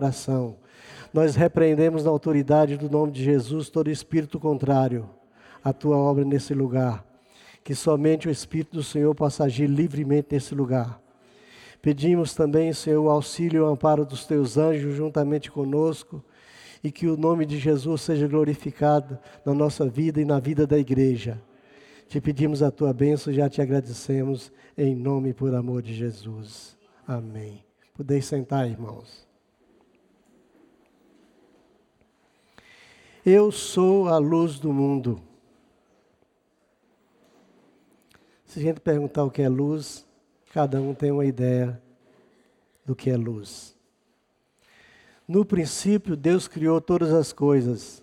oração. 0.00 0.56
Nós 1.12 1.34
repreendemos 1.34 2.04
na 2.04 2.10
autoridade 2.10 2.76
do 2.76 2.88
nome 2.88 3.12
de 3.12 3.22
Jesus 3.22 3.68
todo 3.68 3.90
espírito 3.90 4.38
contrário 4.38 5.08
à 5.62 5.72
tua 5.72 5.96
obra 5.96 6.24
nesse 6.24 6.54
lugar. 6.54 7.04
Que 7.62 7.74
somente 7.74 8.26
o 8.26 8.30
Espírito 8.30 8.76
do 8.78 8.82
Senhor 8.82 9.14
possa 9.14 9.44
agir 9.44 9.66
livremente 9.66 10.28
nesse 10.30 10.54
lugar. 10.54 10.98
Pedimos 11.82 12.34
também, 12.34 12.72
Senhor, 12.72 13.02
o 13.02 13.10
auxílio 13.10 13.58
e 13.58 13.60
o 13.60 13.66
amparo 13.66 14.04
dos 14.04 14.24
teus 14.24 14.56
anjos 14.56 14.96
juntamente 14.96 15.50
conosco 15.50 16.24
e 16.82 16.90
que 16.90 17.06
o 17.06 17.16
nome 17.16 17.44
de 17.44 17.58
Jesus 17.58 18.00
seja 18.00 18.26
glorificado 18.26 19.18
na 19.44 19.52
nossa 19.52 19.86
vida 19.86 20.20
e 20.20 20.24
na 20.24 20.40
vida 20.40 20.66
da 20.66 20.78
igreja. 20.78 21.40
Te 22.08 22.20
pedimos 22.20 22.62
a 22.62 22.70
tua 22.70 22.92
bênção 22.92 23.32
e 23.32 23.36
já 23.36 23.48
te 23.48 23.60
agradecemos 23.60 24.50
em 24.76 24.94
nome 24.94 25.30
e 25.30 25.34
por 25.34 25.54
amor 25.54 25.82
de 25.82 25.94
Jesus. 25.94 26.76
Amém. 27.06 27.62
Podeis 27.94 28.24
sentar, 28.24 28.68
irmãos. 28.68 29.29
Eu 33.24 33.52
sou 33.52 34.08
a 34.08 34.16
luz 34.16 34.58
do 34.58 34.72
mundo. 34.72 35.20
Se 38.46 38.58
a 38.58 38.62
gente 38.62 38.80
perguntar 38.80 39.24
o 39.24 39.30
que 39.30 39.42
é 39.42 39.48
luz, 39.48 40.06
cada 40.54 40.80
um 40.80 40.94
tem 40.94 41.10
uma 41.10 41.26
ideia 41.26 41.80
do 42.84 42.96
que 42.96 43.10
é 43.10 43.16
luz. 43.18 43.76
No 45.28 45.44
princípio, 45.44 46.16
Deus 46.16 46.48
criou 46.48 46.80
todas 46.80 47.12
as 47.12 47.30
coisas. 47.30 48.02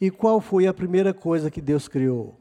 E 0.00 0.10
qual 0.10 0.40
foi 0.40 0.66
a 0.66 0.74
primeira 0.74 1.14
coisa 1.14 1.48
que 1.48 1.60
Deus 1.60 1.86
criou? 1.86 2.36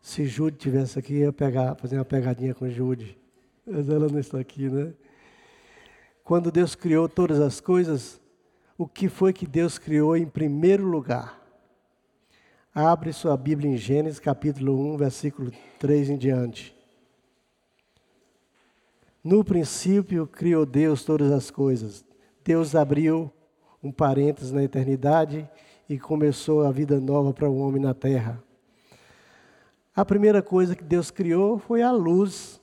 Se 0.00 0.24
Jude 0.24 0.56
tivesse 0.56 0.98
aqui, 0.98 1.16
ia 1.18 1.32
pegar, 1.32 1.74
fazer 1.74 1.96
uma 1.96 2.06
pegadinha 2.06 2.54
com 2.54 2.70
Jude. 2.70 3.18
Mas 3.66 3.88
ela 3.90 4.08
não 4.08 4.18
está 4.18 4.40
aqui, 4.40 4.70
né? 4.70 4.94
Quando 6.24 6.50
Deus 6.50 6.74
criou 6.74 7.08
todas 7.08 7.38
as 7.38 7.60
coisas, 7.60 8.19
o 8.80 8.88
que 8.88 9.10
foi 9.10 9.30
que 9.30 9.46
Deus 9.46 9.78
criou 9.78 10.16
em 10.16 10.24
primeiro 10.24 10.86
lugar? 10.86 11.38
Abre 12.74 13.12
sua 13.12 13.36
Bíblia 13.36 13.70
em 13.70 13.76
Gênesis 13.76 14.18
capítulo 14.18 14.94
1, 14.94 14.96
versículo 14.96 15.52
3 15.78 16.08
em 16.08 16.16
diante. 16.16 16.74
No 19.22 19.44
princípio 19.44 20.26
criou 20.26 20.64
Deus 20.64 21.04
todas 21.04 21.30
as 21.30 21.50
coisas. 21.50 22.02
Deus 22.42 22.74
abriu 22.74 23.30
um 23.82 23.92
parênteses 23.92 24.50
na 24.50 24.64
eternidade 24.64 25.46
e 25.86 25.98
começou 25.98 26.64
a 26.64 26.72
vida 26.72 26.98
nova 26.98 27.34
para 27.34 27.50
o 27.50 27.58
homem 27.58 27.82
na 27.82 27.92
terra. 27.92 28.42
A 29.94 30.06
primeira 30.06 30.40
coisa 30.40 30.74
que 30.74 30.84
Deus 30.84 31.10
criou 31.10 31.58
foi 31.58 31.82
a 31.82 31.92
luz. 31.92 32.58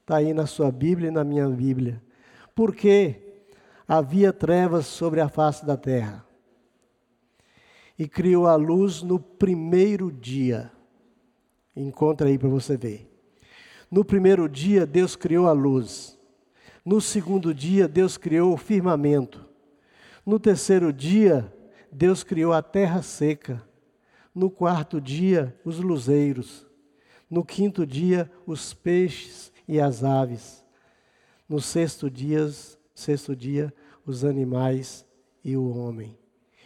Está 0.00 0.16
aí 0.16 0.32
na 0.32 0.46
sua 0.46 0.72
Bíblia 0.72 1.08
e 1.08 1.12
na 1.12 1.22
minha 1.22 1.46
Bíblia. 1.50 2.02
Porque 2.54 3.23
havia 3.86 4.32
trevas 4.32 4.86
sobre 4.86 5.20
a 5.20 5.28
face 5.28 5.64
da 5.64 5.76
terra. 5.76 6.26
E 7.98 8.08
criou 8.08 8.46
a 8.46 8.56
luz 8.56 9.02
no 9.02 9.20
primeiro 9.20 10.10
dia. 10.10 10.72
Encontra 11.76 12.28
aí 12.28 12.38
para 12.38 12.48
você 12.48 12.76
ver. 12.76 13.10
No 13.90 14.04
primeiro 14.04 14.48
dia, 14.48 14.84
Deus 14.84 15.14
criou 15.14 15.46
a 15.46 15.52
luz. 15.52 16.18
No 16.84 17.00
segundo 17.00 17.54
dia, 17.54 17.86
Deus 17.86 18.16
criou 18.16 18.52
o 18.52 18.56
firmamento. 18.56 19.48
No 20.26 20.40
terceiro 20.40 20.92
dia, 20.92 21.52
Deus 21.92 22.24
criou 22.24 22.52
a 22.52 22.62
terra 22.62 23.02
seca. 23.02 23.62
No 24.34 24.50
quarto 24.50 25.00
dia, 25.00 25.56
os 25.64 25.78
luzeiros. 25.78 26.66
No 27.30 27.44
quinto 27.44 27.86
dia, 27.86 28.30
os 28.46 28.74
peixes 28.74 29.52
e 29.68 29.80
as 29.80 30.02
aves. 30.02 30.64
No 31.48 31.60
sexto 31.60 32.10
dia, 32.10 32.50
sexto 32.94 33.34
dia, 33.34 33.74
os 34.06 34.24
animais 34.24 35.04
e 35.42 35.56
o 35.56 35.68
homem. 35.68 36.16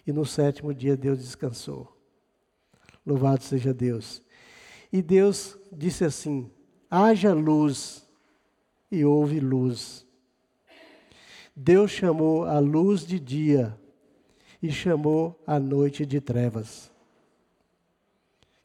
E 0.06 0.12
no 0.12 0.24
sétimo 0.24 0.74
dia, 0.74 0.96
Deus 0.96 1.18
descansou. 1.18 1.96
Louvado 3.04 3.42
seja 3.42 3.72
Deus. 3.72 4.22
E 4.92 5.02
Deus 5.02 5.58
disse 5.72 6.05
assim: 6.05 6.50
haja 6.90 7.33
luz, 7.33 8.06
e 8.90 9.05
houve 9.05 9.40
luz. 9.40 10.06
Deus 11.55 11.90
chamou 11.90 12.44
a 12.44 12.58
luz 12.58 13.06
de 13.06 13.18
dia 13.18 13.78
e 14.62 14.70
chamou 14.70 15.40
a 15.46 15.58
noite 15.58 16.06
de 16.06 16.20
trevas. 16.20 16.90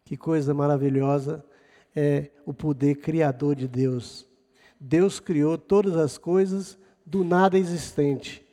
Que 0.05 0.15
coisa 0.15 0.53
maravilhosa 0.53 1.43
é 1.95 2.29
o 2.45 2.53
poder 2.53 2.95
criador 2.95 3.55
de 3.55 3.67
Deus. 3.67 4.27
Deus 4.79 5.19
criou 5.19 5.57
todas 5.57 5.95
as 5.95 6.17
coisas 6.17 6.77
do 7.13 7.23
nada 7.23 7.57
existente. 7.57 8.43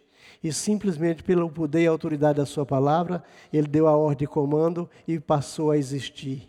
E 0.43 0.53
simplesmente 0.53 1.23
pelo 1.23 1.51
poder 1.51 1.83
e 1.83 1.87
autoridade 1.87 2.39
da 2.39 2.47
Sua 2.47 2.65
palavra, 2.67 3.23
Ele 3.53 3.67
deu 3.67 3.87
a 3.87 3.97
ordem 3.97 4.19
de 4.19 4.27
comando 4.27 4.89
e 5.09 5.19
passou 5.19 5.71
a 5.71 5.79
existir. 5.79 6.49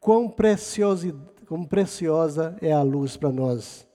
Quão 0.00 0.28
preciosidade 0.28 1.36
como 1.46 1.66
preciosa 1.66 2.56
é 2.60 2.72
a 2.72 2.82
luz 2.82 3.16
para 3.16 3.30
nós. 3.30 3.86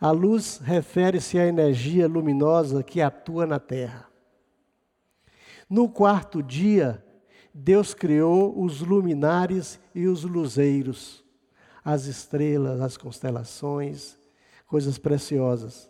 A 0.00 0.12
luz 0.12 0.60
refere-se 0.62 1.36
à 1.36 1.44
energia 1.44 2.06
luminosa 2.06 2.84
que 2.84 3.00
atua 3.00 3.46
na 3.46 3.58
terra. 3.58 4.08
No 5.68 5.88
quarto 5.88 6.40
dia, 6.40 7.04
Deus 7.52 7.94
criou 7.94 8.62
os 8.62 8.80
luminares 8.80 9.80
e 9.92 10.06
os 10.06 10.22
luzeiros, 10.22 11.24
as 11.84 12.06
estrelas, 12.06 12.80
as 12.80 12.96
constelações, 12.96 14.16
coisas 14.72 14.96
preciosas. 14.96 15.86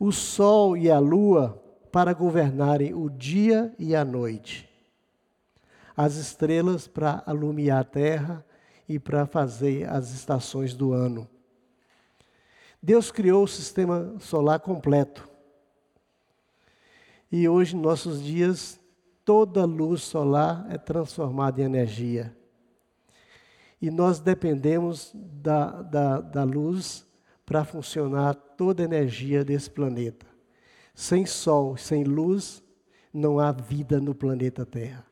O 0.00 0.10
sol 0.10 0.74
e 0.74 0.90
a 0.90 0.98
lua 0.98 1.62
para 1.92 2.14
governarem 2.14 2.94
o 2.94 3.10
dia 3.10 3.74
e 3.78 3.94
a 3.94 4.06
noite. 4.06 4.66
As 5.94 6.14
estrelas 6.14 6.88
para 6.88 7.22
alumiar 7.26 7.80
a 7.80 7.84
terra 7.84 8.42
e 8.88 8.98
para 8.98 9.26
fazer 9.26 9.86
as 9.86 10.14
estações 10.14 10.72
do 10.72 10.94
ano. 10.94 11.28
Deus 12.82 13.10
criou 13.10 13.44
o 13.44 13.48
sistema 13.48 14.14
solar 14.18 14.60
completo. 14.60 15.28
E 17.30 17.46
hoje, 17.46 17.76
em 17.76 17.80
nossos 17.80 18.22
dias, 18.22 18.80
toda 19.26 19.66
luz 19.66 20.00
solar 20.04 20.64
é 20.70 20.78
transformada 20.78 21.60
em 21.60 21.64
energia. 21.64 22.34
E 23.78 23.90
nós 23.90 24.20
dependemos 24.20 25.12
da, 25.14 25.82
da, 25.82 26.20
da 26.22 26.44
luz 26.44 27.06
para 27.48 27.64
funcionar 27.64 28.34
toda 28.34 28.82
a 28.82 28.84
energia 28.84 29.42
desse 29.42 29.70
planeta. 29.70 30.26
Sem 30.94 31.24
sol, 31.24 31.76
sem 31.76 32.04
luz, 32.04 32.62
não 33.12 33.38
há 33.38 33.50
vida 33.50 34.00
no 34.00 34.14
planeta 34.14 34.66
Terra. 34.66 35.06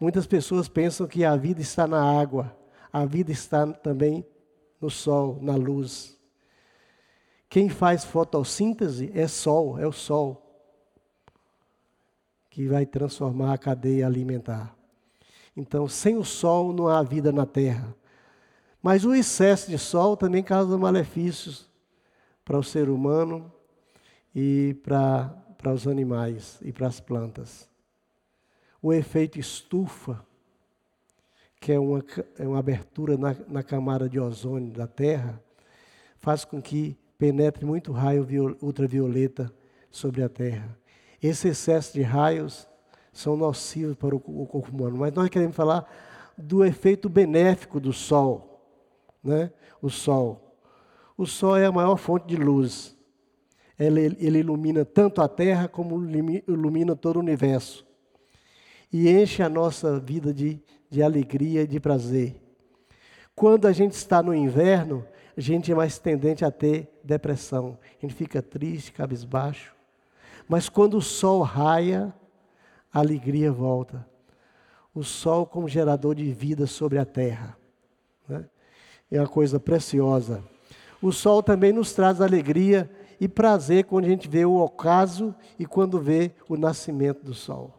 Muitas 0.00 0.26
pessoas 0.26 0.68
pensam 0.68 1.06
que 1.06 1.24
a 1.24 1.36
vida 1.36 1.60
está 1.60 1.86
na 1.86 2.02
água 2.02 2.56
a 2.96 3.04
vida 3.04 3.30
está 3.30 3.66
também 3.66 4.26
no 4.80 4.88
sol, 4.88 5.38
na 5.42 5.54
luz. 5.54 6.18
Quem 7.46 7.68
faz 7.68 8.06
fotossíntese 8.06 9.10
é 9.14 9.28
sol, 9.28 9.78
é 9.78 9.86
o 9.86 9.92
sol 9.92 10.42
que 12.48 12.66
vai 12.68 12.86
transformar 12.86 13.52
a 13.52 13.58
cadeia 13.58 14.06
alimentar. 14.06 14.74
Então, 15.54 15.86
sem 15.86 16.16
o 16.16 16.24
sol 16.24 16.72
não 16.72 16.88
há 16.88 17.02
vida 17.02 17.30
na 17.30 17.44
terra. 17.44 17.94
Mas 18.82 19.04
o 19.04 19.14
excesso 19.14 19.70
de 19.70 19.78
sol 19.78 20.16
também 20.16 20.42
causa 20.42 20.76
malefícios 20.78 21.68
para 22.44 22.58
o 22.58 22.62
ser 22.62 22.88
humano 22.88 23.52
e 24.34 24.76
para, 24.82 25.28
para 25.58 25.72
os 25.72 25.86
animais 25.88 26.58
e 26.62 26.72
para 26.72 26.86
as 26.86 27.00
plantas. 27.00 27.68
O 28.80 28.92
efeito 28.92 29.38
estufa 29.38 30.24
que 31.60 31.72
é 31.72 31.80
uma, 31.80 32.04
é 32.38 32.46
uma 32.46 32.58
abertura 32.58 33.16
na, 33.16 33.34
na 33.48 33.62
camada 33.62 34.08
de 34.08 34.20
ozônio 34.20 34.72
da 34.72 34.86
Terra, 34.86 35.42
faz 36.18 36.44
com 36.44 36.60
que 36.60 36.96
penetre 37.18 37.64
muito 37.64 37.92
raio 37.92 38.24
ultravioleta 38.60 39.52
sobre 39.90 40.22
a 40.22 40.28
Terra. 40.28 40.78
Esse 41.22 41.48
excesso 41.48 41.94
de 41.94 42.02
raios 42.02 42.68
são 43.12 43.36
nocivos 43.36 43.96
para 43.96 44.14
o, 44.14 44.18
o 44.18 44.46
corpo 44.46 44.70
humano, 44.70 44.98
mas 44.98 45.12
nós 45.12 45.28
queremos 45.28 45.56
falar 45.56 45.90
do 46.36 46.64
efeito 46.64 47.08
benéfico 47.08 47.80
do 47.80 47.92
Sol, 47.92 48.55
né? 49.22 49.50
O 49.80 49.90
Sol. 49.90 50.58
O 51.16 51.26
Sol 51.26 51.56
é 51.56 51.66
a 51.66 51.72
maior 51.72 51.96
fonte 51.96 52.26
de 52.26 52.36
luz. 52.36 52.96
Ele, 53.78 54.16
ele 54.18 54.38
ilumina 54.38 54.84
tanto 54.84 55.20
a 55.20 55.28
Terra 55.28 55.68
como 55.68 56.02
ilumina 56.48 56.96
todo 56.96 57.16
o 57.16 57.20
universo. 57.20 57.86
E 58.92 59.08
enche 59.08 59.42
a 59.42 59.48
nossa 59.48 59.98
vida 59.98 60.32
de 60.32 60.62
de 60.90 61.02
alegria 61.02 61.62
e 61.62 61.66
de 61.66 61.80
prazer. 61.80 62.40
Quando 63.34 63.66
a 63.66 63.72
gente 63.72 63.92
está 63.92 64.22
no 64.22 64.34
inverno, 64.34 65.06
a 65.36 65.40
gente 65.40 65.70
é 65.70 65.74
mais 65.74 65.98
tendente 65.98 66.44
a 66.44 66.50
ter 66.50 66.88
depressão. 67.04 67.78
A 67.98 68.06
gente 68.06 68.14
fica 68.14 68.40
triste, 68.40 68.92
cabisbaixo. 68.92 69.74
Mas 70.48 70.68
quando 70.68 70.96
o 70.96 71.02
sol 71.02 71.42
raia, 71.42 72.14
a 72.92 73.00
alegria 73.00 73.52
volta. 73.52 74.06
O 74.94 75.02
sol 75.02 75.44
como 75.44 75.68
gerador 75.68 76.14
de 76.14 76.32
vida 76.32 76.66
sobre 76.66 76.98
a 76.98 77.04
terra. 77.04 77.58
Né? 78.26 78.44
É 79.10 79.20
uma 79.20 79.28
coisa 79.28 79.60
preciosa. 79.60 80.42
O 81.00 81.12
sol 81.12 81.42
também 81.42 81.72
nos 81.72 81.92
traz 81.92 82.20
alegria 82.20 82.90
e 83.20 83.28
prazer 83.28 83.84
quando 83.84 84.06
a 84.06 84.08
gente 84.08 84.28
vê 84.28 84.44
o 84.44 84.56
ocaso 84.56 85.34
e 85.58 85.66
quando 85.66 86.00
vê 86.00 86.32
o 86.48 86.56
nascimento 86.56 87.24
do 87.24 87.34
sol. 87.34 87.72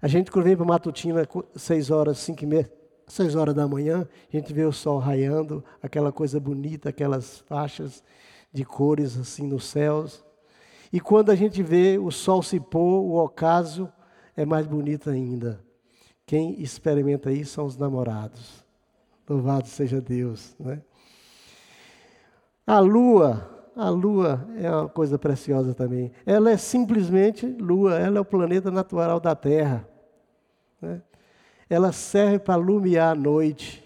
A 0.00 0.08
gente, 0.08 0.30
quando 0.30 0.46
vem 0.46 0.56
para 0.56 0.66
Matutina, 0.66 1.28
seis 1.54 1.90
horas, 1.90 2.18
cinco 2.18 2.42
e 2.42 2.46
meia, 2.46 2.72
seis 3.06 3.36
horas 3.36 3.54
da 3.54 3.68
manhã, 3.68 4.08
a 4.32 4.36
gente 4.36 4.52
vê 4.52 4.64
o 4.64 4.72
sol 4.72 4.98
raiando, 4.98 5.64
aquela 5.80 6.10
coisa 6.10 6.40
bonita, 6.40 6.88
aquelas 6.88 7.38
faixas 7.40 8.02
de 8.52 8.64
cores 8.64 9.16
assim 9.16 9.46
nos 9.46 9.64
céus. 9.66 10.24
E 10.92 11.00
quando 11.00 11.30
a 11.30 11.34
gente 11.36 11.62
vê 11.62 11.98
o 11.98 12.10
sol 12.10 12.42
se 12.42 12.58
pôr, 12.58 13.02
o 13.02 13.22
ocaso 13.22 13.90
é 14.36 14.44
mais 14.44 14.66
bonito 14.66 15.08
ainda. 15.08 15.60
Quem 16.26 16.60
experimenta 16.60 17.30
isso 17.30 17.54
são 17.54 17.66
os 17.66 17.76
namorados. 17.76 18.61
Louvado 19.32 19.66
seja 19.66 19.98
Deus. 19.98 20.54
Né? 20.60 20.82
A 22.66 22.78
lua, 22.80 23.70
a 23.74 23.88
lua 23.88 24.46
é 24.58 24.70
uma 24.70 24.90
coisa 24.90 25.18
preciosa 25.18 25.72
também. 25.72 26.12
Ela 26.26 26.50
é 26.50 26.58
simplesmente 26.58 27.46
lua, 27.46 27.98
ela 27.98 28.18
é 28.18 28.20
o 28.20 28.26
planeta 28.26 28.70
natural 28.70 29.18
da 29.18 29.34
Terra. 29.34 29.88
Né? 30.82 31.00
Ela 31.68 31.92
serve 31.92 32.40
para 32.40 32.60
iluminar 32.60 33.12
a 33.12 33.14
noite. 33.14 33.82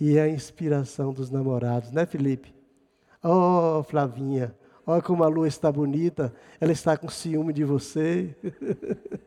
E 0.00 0.18
é 0.18 0.22
a 0.22 0.28
inspiração 0.28 1.12
dos 1.12 1.30
namorados, 1.30 1.92
né, 1.92 2.04
Felipe? 2.06 2.52
Oh, 3.22 3.84
Flavinha, 3.84 4.52
olha 4.84 5.00
como 5.00 5.22
a 5.22 5.28
lua 5.28 5.46
está 5.46 5.70
bonita, 5.70 6.34
ela 6.60 6.72
está 6.72 6.96
com 6.96 7.08
ciúme 7.08 7.52
de 7.52 7.62
você. 7.62 8.36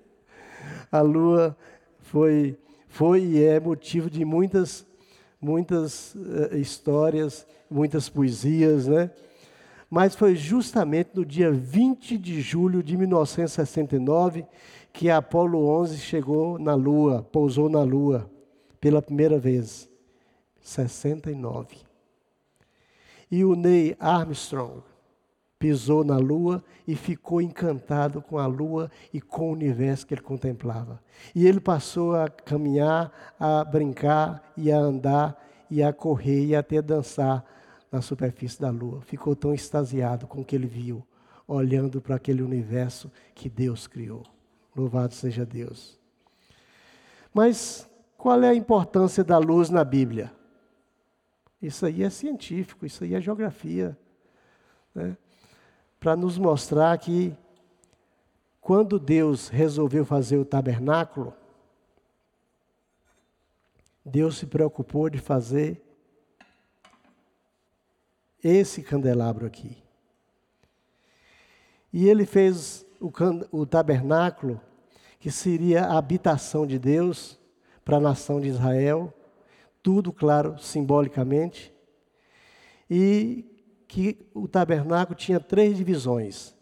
a 0.92 1.00
lua 1.00 1.58
foi, 2.02 2.60
foi 2.90 3.24
e 3.24 3.44
é 3.44 3.60
motivo 3.60 4.10
de 4.10 4.26
muitas, 4.26 4.86
muitas 5.40 6.14
uh, 6.16 6.58
histórias, 6.58 7.48
muitas 7.70 8.10
poesias, 8.10 8.88
né? 8.88 9.12
Mas 9.90 10.16
foi 10.16 10.36
justamente 10.36 11.12
no 11.14 11.26
dia 11.26 11.52
20 11.52 12.18
de 12.18 12.42
julho 12.42 12.84
de 12.84 12.98
1969 12.98 14.46
que 14.92 15.10
a 15.10 15.18
Apolo 15.18 15.66
11 15.68 15.98
chegou 15.98 16.60
na 16.60 16.76
Lua, 16.76 17.24
pousou 17.32 17.70
na 17.70 17.82
Lua 17.84 18.30
pela 18.82 19.02
primeira 19.02 19.40
vez. 19.40 19.90
69. 20.62 21.78
E 23.32 23.46
o 23.46 23.56
Neil 23.56 23.96
Armstrong 24.00 24.82
pisou 25.60 26.06
na 26.06 26.18
lua 26.18 26.64
e 26.88 26.96
ficou 26.96 27.42
encantado 27.42 28.22
com 28.22 28.38
a 28.38 28.48
lua 28.48 28.90
e 29.14 29.20
com 29.20 29.50
o 29.50 29.52
universo 29.52 30.08
que 30.08 30.14
ele 30.14 30.22
contemplava. 30.22 31.04
E 31.36 31.46
ele 31.46 31.60
passou 31.60 32.16
a 32.16 32.30
caminhar, 32.30 33.12
a 33.38 33.64
brincar 33.66 34.42
e 34.56 34.72
a 34.72 34.78
andar 34.78 35.38
e 35.70 35.84
a 35.84 35.92
correr 35.92 36.46
e 36.46 36.56
até 36.56 36.82
dançar 36.82 37.46
na 37.92 38.02
superfície 38.02 38.60
da 38.60 38.70
lua. 38.70 39.02
Ficou 39.02 39.36
tão 39.36 39.54
extasiado 39.54 40.26
com 40.26 40.42
o 40.42 40.46
que 40.46 40.56
ele 40.56 40.66
viu, 40.66 41.06
olhando 41.46 42.02
para 42.02 42.16
aquele 42.16 42.42
universo 42.42 43.12
que 43.36 43.50
Deus 43.50 43.86
criou. 43.86 44.24
Louvado 44.74 45.14
seja 45.14 45.46
Deus. 45.46 46.00
Mas 47.34 47.88
qual 48.18 48.42
é 48.44 48.50
a 48.50 48.56
importância 48.56 49.24
da 49.24 49.38
luz 49.38 49.70
na 49.70 49.84
Bíblia? 49.84 50.32
Isso 51.62 51.86
aí 51.86 52.04
é 52.04 52.10
científico, 52.10 52.86
isso 52.86 53.04
aí 53.04 53.14
é 53.14 53.20
geografia. 53.20 53.98
Né? 54.96 55.18
Para 56.00 56.16
nos 56.16 56.38
mostrar 56.38 56.98
que 56.98 57.36
quando 58.62 59.00
Deus 59.00 59.50
resolveu 59.50 60.06
fazer 60.06 60.38
o 60.38 60.46
tabernáculo, 60.46 61.34
Deus 64.06 64.38
se 64.38 64.46
preocupou 64.46 65.10
de 65.10 65.18
fazer 65.18 65.84
esse 68.44 68.82
candelabro 68.82 69.46
aqui. 69.46 69.84
E 71.92 72.08
ele 72.08 72.26
fez 72.26 72.86
o, 73.00 73.12
o 73.52 73.66
tabernáculo, 73.66 74.62
que 75.20 75.32
seria 75.32 75.86
a 75.86 75.98
habitação 75.98 76.66
de 76.66 76.80
Deus 76.80 77.38
para 77.84 77.98
a 77.98 78.02
nação 78.02 78.40
de 78.40 78.48
Israel, 78.48 79.14
tudo, 79.82 80.14
claro, 80.14 80.58
simbolicamente, 80.60 81.74
e 82.90 83.49
que 83.90 84.24
o 84.36 84.48
tabernáculo 84.48 85.18
tinha 85.18 85.40
três 85.40 85.76
divisões. 85.76 86.56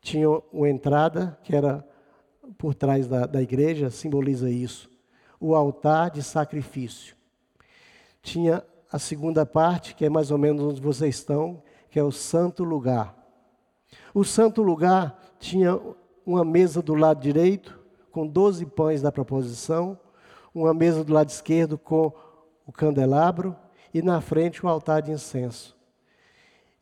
Tinha 0.00 0.26
uma 0.50 0.68
entrada, 0.70 1.38
que 1.44 1.54
era 1.54 1.86
por 2.56 2.74
trás 2.74 3.06
da, 3.06 3.26
da 3.26 3.42
igreja, 3.42 3.90
simboliza 3.90 4.50
isso, 4.50 4.90
o 5.38 5.54
altar 5.54 6.10
de 6.10 6.22
sacrifício. 6.22 7.14
Tinha 8.22 8.64
a 8.90 8.98
segunda 8.98 9.44
parte, 9.44 9.94
que 9.94 10.06
é 10.06 10.08
mais 10.08 10.30
ou 10.30 10.38
menos 10.38 10.62
onde 10.62 10.80
vocês 10.80 11.16
estão, 11.16 11.62
que 11.90 11.98
é 11.98 12.02
o 12.02 12.10
santo 12.10 12.64
lugar. 12.64 13.14
O 14.14 14.24
santo 14.24 14.62
lugar 14.62 15.20
tinha 15.38 15.78
uma 16.24 16.46
mesa 16.46 16.80
do 16.80 16.94
lado 16.94 17.20
direito, 17.20 17.78
com 18.10 18.26
doze 18.26 18.64
pães 18.64 19.02
da 19.02 19.12
proposição, 19.12 19.98
uma 20.54 20.72
mesa 20.72 21.04
do 21.04 21.12
lado 21.12 21.28
esquerdo 21.28 21.76
com 21.76 22.10
o 22.66 22.72
candelabro 22.72 23.54
e 23.92 24.00
na 24.00 24.22
frente 24.22 24.64
o 24.64 24.68
altar 24.68 25.02
de 25.02 25.12
incenso. 25.12 25.78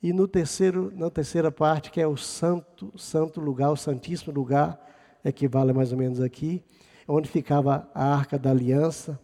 E 0.03 0.13
no 0.13 0.29
terceiro, 0.29 0.93
na 0.95 1.11
terceira 1.11 1.51
parte, 1.51 1.91
que 1.91 2.01
é 2.01 2.07
o 2.07 2.17
santo, 2.17 2.93
santo 2.97 3.41
lugar, 3.41 3.71
o 3.71 3.77
santíssimo 3.77 4.33
lugar, 4.33 4.79
equivale 5.25 5.73
mais 5.73 5.93
ou 5.93 5.99
menos 5.99 6.21
aqui, 6.21 6.63
onde 7.07 7.29
ficava 7.29 7.89
a 7.95 8.15
arca 8.15 8.39
da 8.39 8.51
aliança, 8.51 9.19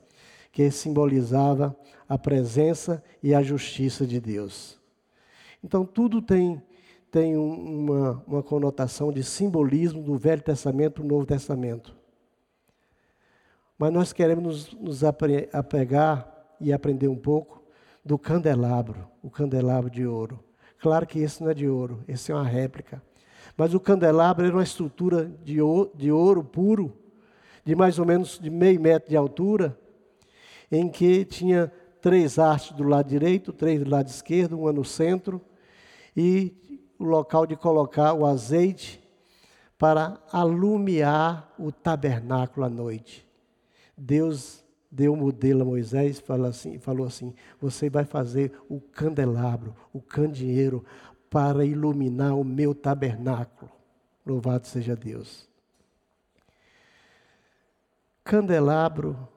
que 0.50 0.70
simbolizava 0.70 1.76
a 2.08 2.18
presença 2.18 3.02
e 3.22 3.34
a 3.34 3.42
justiça 3.42 4.06
de 4.06 4.20
Deus. 4.20 4.80
Então 5.62 5.84
tudo 5.84 6.20
tem 6.20 6.62
tem 7.14 7.36
uma, 7.36 8.24
uma 8.26 8.42
conotação 8.42 9.12
de 9.12 9.22
simbolismo 9.22 10.02
do 10.02 10.18
Velho 10.18 10.42
Testamento 10.42 10.94
para 10.94 11.04
o 11.04 11.06
Novo 11.06 11.24
Testamento. 11.24 11.94
Mas 13.78 13.92
nós 13.92 14.12
queremos 14.12 14.42
nos, 14.42 14.72
nos 14.72 15.04
apegar 15.04 16.28
e 16.60 16.72
aprender 16.72 17.06
um 17.06 17.16
pouco 17.16 17.62
do 18.04 18.18
candelabro, 18.18 19.08
o 19.22 19.30
candelabro 19.30 19.88
de 19.88 20.04
ouro. 20.04 20.42
Claro 20.84 21.06
que 21.06 21.18
esse 21.18 21.42
não 21.42 21.50
é 21.50 21.54
de 21.54 21.66
ouro, 21.66 22.04
esse 22.06 22.30
é 22.30 22.34
uma 22.34 22.44
réplica. 22.44 23.02
Mas 23.56 23.72
o 23.72 23.80
candelabro 23.80 24.44
era 24.44 24.54
uma 24.54 24.62
estrutura 24.62 25.32
de 25.42 25.58
ouro, 25.58 25.90
de 25.94 26.12
ouro 26.12 26.44
puro, 26.44 26.94
de 27.64 27.74
mais 27.74 27.98
ou 27.98 28.04
menos 28.04 28.38
de 28.38 28.50
meio 28.50 28.78
metro 28.78 29.08
de 29.08 29.16
altura, 29.16 29.80
em 30.70 30.86
que 30.90 31.24
tinha 31.24 31.72
três 32.02 32.38
hastes 32.38 32.76
do 32.76 32.82
lado 32.82 33.08
direito, 33.08 33.50
três 33.50 33.82
do 33.82 33.88
lado 33.88 34.08
esquerdo, 34.08 34.60
uma 34.60 34.74
no 34.74 34.84
centro, 34.84 35.40
e 36.14 36.54
o 36.98 37.04
local 37.04 37.46
de 37.46 37.56
colocar 37.56 38.12
o 38.12 38.26
azeite 38.26 39.02
para 39.78 40.20
alumiar 40.30 41.50
o 41.58 41.72
tabernáculo 41.72 42.66
à 42.66 42.68
noite. 42.68 43.26
Deus 43.96 44.62
deu 44.94 45.12
um 45.12 45.16
modelo 45.16 45.62
a 45.62 45.64
Moisés 45.64 46.18
e 46.18 46.32
assim, 46.46 46.78
falou 46.78 47.06
assim: 47.06 47.34
Você 47.60 47.90
vai 47.90 48.04
fazer 48.04 48.52
o 48.68 48.80
candelabro, 48.80 49.74
o 49.92 50.00
candeeiro, 50.00 50.84
para 51.28 51.64
iluminar 51.64 52.38
o 52.38 52.44
meu 52.44 52.72
tabernáculo. 52.74 53.70
Louvado 54.24 54.68
seja 54.68 54.94
Deus. 54.94 55.48
Candelabro, 58.22 59.28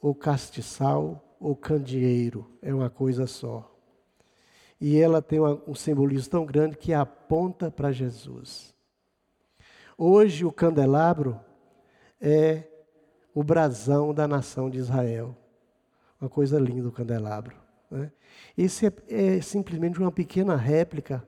ou 0.00 0.14
castiçal, 0.14 1.22
ou 1.38 1.54
candeeiro, 1.54 2.50
é 2.62 2.72
uma 2.72 2.88
coisa 2.88 3.26
só. 3.26 3.70
E 4.80 4.98
ela 4.98 5.20
tem 5.20 5.38
um 5.40 5.74
simbolismo 5.74 6.30
tão 6.30 6.46
grande 6.46 6.76
que 6.76 6.94
aponta 6.94 7.70
para 7.70 7.92
Jesus. 7.92 8.74
Hoje 9.96 10.44
o 10.44 10.52
candelabro 10.52 11.38
é 12.20 12.64
o 13.36 13.44
brasão 13.44 14.14
da 14.14 14.26
nação 14.26 14.70
de 14.70 14.78
Israel. 14.78 15.36
Uma 16.18 16.30
coisa 16.30 16.58
linda 16.58 16.88
o 16.88 16.90
candelabro. 16.90 17.54
Né? 17.90 18.10
Esse 18.56 18.86
é, 18.86 18.92
é, 19.10 19.40
simplesmente 19.42 19.98
uma 19.98 20.10
pequena 20.10 20.56
réplica 20.56 21.22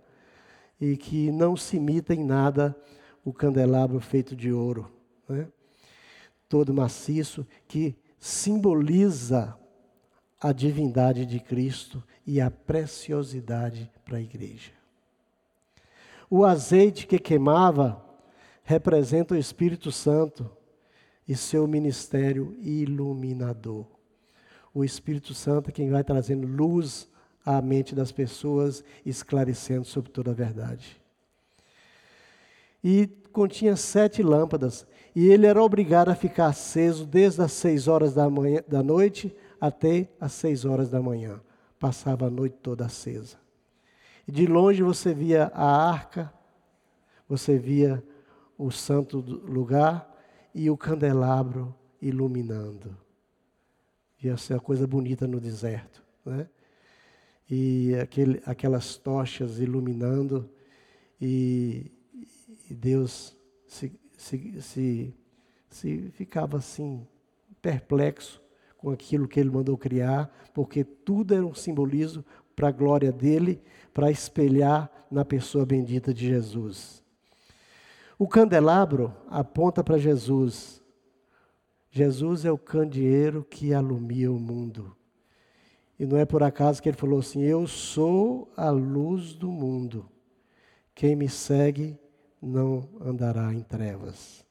e 0.80 0.96
que 0.96 1.30
não 1.30 1.54
se 1.54 1.76
imita 1.76 2.14
em 2.14 2.24
nada 2.24 2.74
o 3.22 3.30
candelabro 3.30 4.00
feito 4.00 4.34
de 4.34 4.50
ouro, 4.50 4.90
né? 5.28 5.48
todo 6.48 6.72
maciço, 6.72 7.46
que 7.66 7.94
simboliza 8.18 9.54
a 10.40 10.50
divindade 10.50 11.26
de 11.26 11.38
Cristo 11.38 12.02
e 12.26 12.40
a 12.40 12.50
preciosidade 12.50 13.90
para 14.06 14.16
a 14.16 14.22
igreja. 14.22 14.72
O 16.30 16.42
azeite 16.42 17.06
que 17.06 17.18
queimava 17.18 18.02
representa 18.64 19.34
o 19.34 19.38
Espírito 19.38 19.92
Santo, 19.92 20.50
e 21.28 21.36
seu 21.36 21.66
ministério 21.68 22.56
iluminador. 22.60 23.86
O 24.72 24.82
Espírito 24.82 25.34
Santo 25.34 25.68
é 25.68 25.72
quem 25.72 25.90
vai 25.90 26.02
trazendo 26.02 26.46
luz 26.46 27.06
à 27.44 27.60
mente 27.60 27.94
das 27.94 28.10
pessoas, 28.10 28.82
esclarecendo 29.04 29.84
sobre 29.84 30.10
toda 30.10 30.30
a 30.30 30.34
verdade. 30.34 31.00
E 32.82 33.06
continha 33.32 33.76
sete 33.76 34.22
lâmpadas, 34.22 34.86
e 35.14 35.28
ele 35.28 35.46
era 35.46 35.62
obrigado 35.62 36.08
a 36.08 36.14
ficar 36.14 36.46
aceso 36.46 37.04
desde 37.04 37.42
as 37.42 37.52
seis 37.52 37.88
horas 37.88 38.14
da, 38.14 38.30
manhã, 38.30 38.62
da 38.66 38.82
noite 38.82 39.34
até 39.60 40.08
as 40.20 40.32
seis 40.32 40.64
horas 40.64 40.88
da 40.88 41.02
manhã. 41.02 41.40
Passava 41.78 42.26
a 42.26 42.30
noite 42.30 42.56
toda 42.62 42.86
acesa. 42.86 43.36
E 44.26 44.32
de 44.32 44.46
longe 44.46 44.82
você 44.82 45.12
via 45.12 45.50
a 45.54 45.90
arca, 45.90 46.32
você 47.28 47.58
via 47.58 48.02
o 48.56 48.70
santo 48.70 49.18
lugar 49.20 50.07
e 50.54 50.70
o 50.70 50.76
candelabro 50.76 51.74
iluminando. 52.00 52.96
Ia 54.22 54.36
ser 54.36 54.54
uma 54.54 54.60
coisa 54.60 54.86
bonita 54.86 55.26
no 55.26 55.40
deserto. 55.40 56.02
Né? 56.24 56.48
E 57.48 57.94
aquele, 57.94 58.42
aquelas 58.44 58.96
tochas 58.96 59.58
iluminando, 59.58 60.48
e, 61.20 61.90
e 62.68 62.74
Deus 62.74 63.36
se, 63.66 63.92
se, 64.16 64.60
se, 64.60 65.14
se 65.68 66.10
ficava 66.10 66.58
assim, 66.58 67.06
perplexo 67.60 68.42
com 68.76 68.90
aquilo 68.90 69.26
que 69.26 69.40
ele 69.40 69.50
mandou 69.50 69.76
criar, 69.76 70.30
porque 70.54 70.84
tudo 70.84 71.34
era 71.34 71.44
um 71.44 71.54
simbolismo 71.54 72.24
para 72.54 72.68
a 72.68 72.72
glória 72.72 73.10
dele, 73.10 73.60
para 73.92 74.10
espelhar 74.10 74.90
na 75.10 75.24
pessoa 75.24 75.64
bendita 75.64 76.12
de 76.12 76.26
Jesus. 76.26 77.02
O 78.18 78.26
candelabro 78.26 79.14
aponta 79.28 79.84
para 79.84 79.96
Jesus. 79.96 80.82
Jesus 81.88 82.44
é 82.44 82.50
o 82.50 82.58
candeeiro 82.58 83.44
que 83.44 83.72
alumia 83.72 84.30
o 84.32 84.40
mundo. 84.40 84.96
E 85.98 86.04
não 86.04 86.16
é 86.16 86.24
por 86.24 86.42
acaso 86.42 86.82
que 86.82 86.88
ele 86.88 86.96
falou 86.96 87.20
assim: 87.20 87.42
Eu 87.42 87.66
sou 87.66 88.52
a 88.56 88.70
luz 88.70 89.34
do 89.34 89.50
mundo. 89.50 90.08
Quem 90.94 91.14
me 91.14 91.28
segue 91.28 91.96
não 92.42 92.88
andará 93.00 93.54
em 93.54 93.62
trevas. 93.62 94.44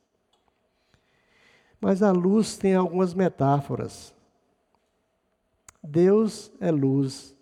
Mas 1.79 2.01
a 2.01 2.11
luz 2.11 2.57
tem 2.57 2.73
algumas 2.73 3.13
metáforas. 3.13 4.15
Deus 5.83 6.51
é 6.59 6.71
luz. 6.71 7.35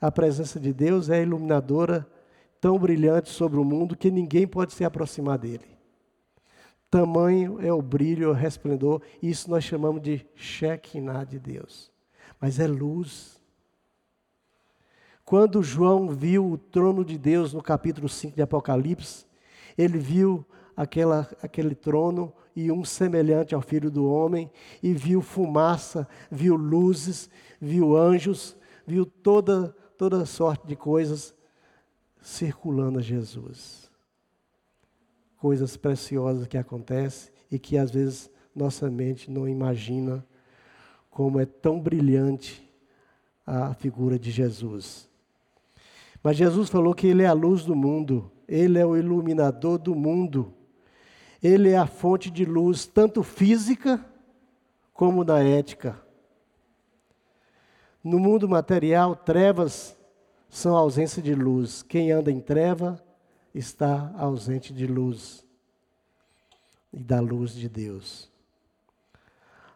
A 0.00 0.10
presença 0.10 0.60
de 0.60 0.72
Deus 0.72 1.10
é 1.10 1.22
iluminadora, 1.22 2.06
tão 2.60 2.78
brilhante 2.78 3.30
sobre 3.30 3.58
o 3.58 3.64
mundo 3.64 3.96
que 3.96 4.10
ninguém 4.10 4.46
pode 4.46 4.74
se 4.74 4.84
aproximar 4.84 5.38
dele. 5.38 5.78
Tamanho 6.90 7.58
é 7.60 7.72
o 7.72 7.80
brilho, 7.80 8.26
é 8.26 8.28
o 8.28 8.34
resplendor, 8.34 9.00
isso 9.22 9.48
nós 9.48 9.64
chamamos 9.64 10.02
de 10.02 10.26
Shekinah 10.34 11.24
de 11.24 11.38
Deus. 11.38 11.90
Mas 12.40 12.58
é 12.58 12.66
luz. 12.66 13.40
Quando 15.24 15.62
João 15.62 16.08
viu 16.08 16.52
o 16.52 16.58
trono 16.58 17.04
de 17.04 17.16
Deus 17.16 17.54
no 17.54 17.62
capítulo 17.62 18.08
5 18.08 18.34
de 18.34 18.42
Apocalipse, 18.42 19.24
ele 19.78 19.98
viu 19.98 20.44
aquela, 20.76 21.30
aquele 21.40 21.74
trono 21.74 22.32
e 22.56 22.72
um 22.72 22.84
semelhante 22.84 23.54
ao 23.54 23.62
filho 23.62 23.90
do 23.90 24.10
homem, 24.10 24.50
e 24.82 24.92
viu 24.92 25.22
fumaça, 25.22 26.08
viu 26.28 26.56
luzes, 26.56 27.30
viu 27.60 27.96
anjos, 27.96 28.56
viu 28.84 29.06
toda, 29.06 29.74
toda 29.96 30.26
sorte 30.26 30.66
de 30.66 30.74
coisas 30.74 31.32
circulando 32.22 32.98
a 32.98 33.02
Jesus. 33.02 33.90
Coisas 35.36 35.76
preciosas 35.76 36.46
que 36.46 36.58
acontecem 36.58 37.32
e 37.50 37.58
que 37.58 37.78
às 37.78 37.90
vezes 37.90 38.30
nossa 38.54 38.90
mente 38.90 39.30
não 39.30 39.48
imagina 39.48 40.26
como 41.10 41.40
é 41.40 41.46
tão 41.46 41.80
brilhante 41.80 42.68
a 43.46 43.74
figura 43.74 44.18
de 44.18 44.30
Jesus. 44.30 45.08
Mas 46.22 46.36
Jesus 46.36 46.68
falou 46.68 46.94
que 46.94 47.06
Ele 47.06 47.22
é 47.22 47.26
a 47.26 47.32
luz 47.32 47.64
do 47.64 47.74
mundo, 47.74 48.30
Ele 48.46 48.78
é 48.78 48.84
o 48.84 48.96
iluminador 48.96 49.78
do 49.78 49.94
mundo. 49.94 50.54
Ele 51.42 51.70
é 51.70 51.78
a 51.78 51.86
fonte 51.86 52.30
de 52.30 52.44
luz, 52.44 52.86
tanto 52.86 53.22
física 53.22 54.04
como 54.92 55.24
na 55.24 55.42
ética. 55.42 55.98
No 58.04 58.18
mundo 58.18 58.48
material, 58.48 59.16
trevas 59.16 59.96
são 60.50 60.76
ausência 60.76 61.22
de 61.22 61.34
luz. 61.34 61.82
Quem 61.82 62.10
anda 62.10 62.30
em 62.30 62.40
treva 62.40 63.02
está 63.54 64.12
ausente 64.18 64.72
de 64.72 64.86
luz 64.86 65.46
e 66.92 66.98
da 66.98 67.20
luz 67.20 67.54
de 67.54 67.68
Deus. 67.68 68.28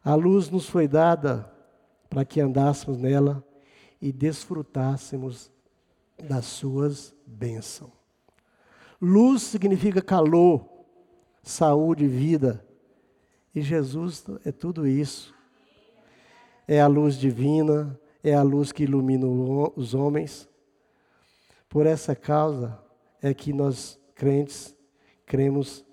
A 0.04 0.14
luz 0.14 0.50
nos 0.50 0.68
foi 0.68 0.86
dada 0.86 1.50
para 2.10 2.24
que 2.24 2.40
andássemos 2.40 2.98
nela 2.98 3.42
e 4.02 4.12
desfrutássemos 4.12 5.50
das 6.22 6.44
suas 6.44 7.14
bênçãos. 7.24 7.90
Luz 9.00 9.42
significa 9.42 10.02
calor, 10.02 10.68
saúde, 11.42 12.06
vida. 12.06 12.64
E 13.54 13.62
Jesus 13.62 14.24
é 14.44 14.50
tudo 14.50 14.86
isso. 14.86 15.34
É 16.66 16.80
a 16.80 16.86
luz 16.86 17.16
divina, 17.16 17.98
é 18.22 18.34
a 18.34 18.42
luz 18.42 18.72
que 18.72 18.82
ilumina 18.82 19.26
os 19.76 19.94
homens. 19.94 20.48
Por 21.74 21.86
essa 21.86 22.14
causa 22.14 22.80
é 23.20 23.34
que 23.34 23.52
nós, 23.52 23.98
crentes, 24.14 24.72
cremos 25.26 25.84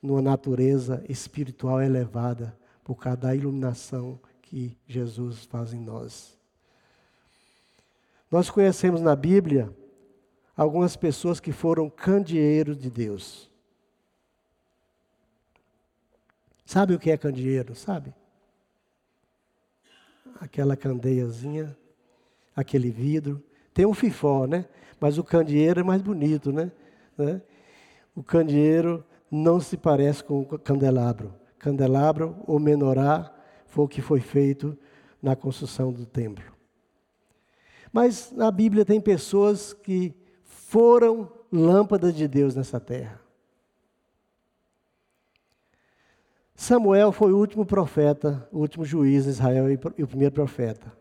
numa 0.00 0.22
natureza 0.22 1.04
espiritual 1.08 1.82
elevada, 1.82 2.56
por 2.84 2.94
causa 2.94 3.16
da 3.16 3.34
iluminação 3.34 4.20
que 4.40 4.78
Jesus 4.86 5.44
faz 5.44 5.72
em 5.72 5.80
nós. 5.80 6.38
Nós 8.30 8.48
conhecemos 8.48 9.00
na 9.00 9.16
Bíblia 9.16 9.76
algumas 10.56 10.94
pessoas 10.94 11.40
que 11.40 11.50
foram 11.50 11.90
candeeiros 11.90 12.78
de 12.78 12.88
Deus. 12.88 13.50
Sabe 16.64 16.94
o 16.94 16.98
que 17.00 17.10
é 17.10 17.16
candeeiro? 17.16 17.74
Sabe? 17.74 18.14
Aquela 20.40 20.76
candeiazinha, 20.76 21.76
aquele 22.54 22.92
vidro. 22.92 23.42
Tem 23.72 23.84
um 23.84 23.94
fifó, 23.94 24.46
né? 24.46 24.68
Mas 25.00 25.18
o 25.18 25.24
candeeiro 25.24 25.80
é 25.80 25.82
mais 25.82 26.02
bonito, 26.02 26.52
né? 26.52 26.70
né? 27.16 27.40
O 28.14 28.22
candeeiro 28.22 29.04
não 29.30 29.60
se 29.60 29.76
parece 29.76 30.22
com 30.22 30.40
o 30.40 30.58
candelabro. 30.58 31.34
Candelabro 31.58 32.36
ou 32.46 32.58
menorá 32.60 33.32
foi 33.66 33.84
o 33.84 33.88
que 33.88 34.00
foi 34.00 34.20
feito 34.20 34.78
na 35.20 35.34
construção 35.34 35.92
do 35.92 36.06
templo. 36.06 36.44
Mas 37.92 38.32
na 38.32 38.50
Bíblia 38.50 38.84
tem 38.84 39.00
pessoas 39.00 39.72
que 39.72 40.14
foram 40.42 41.30
lâmpadas 41.50 42.14
de 42.14 42.26
Deus 42.28 42.54
nessa 42.54 42.80
terra. 42.80 43.20
Samuel 46.54 47.12
foi 47.12 47.32
o 47.32 47.36
último 47.36 47.66
profeta, 47.66 48.48
o 48.52 48.58
último 48.58 48.84
juiz 48.84 49.24
de 49.24 49.30
Israel 49.30 49.70
e 49.70 50.02
o 50.02 50.06
primeiro 50.06 50.34
profeta. 50.34 50.92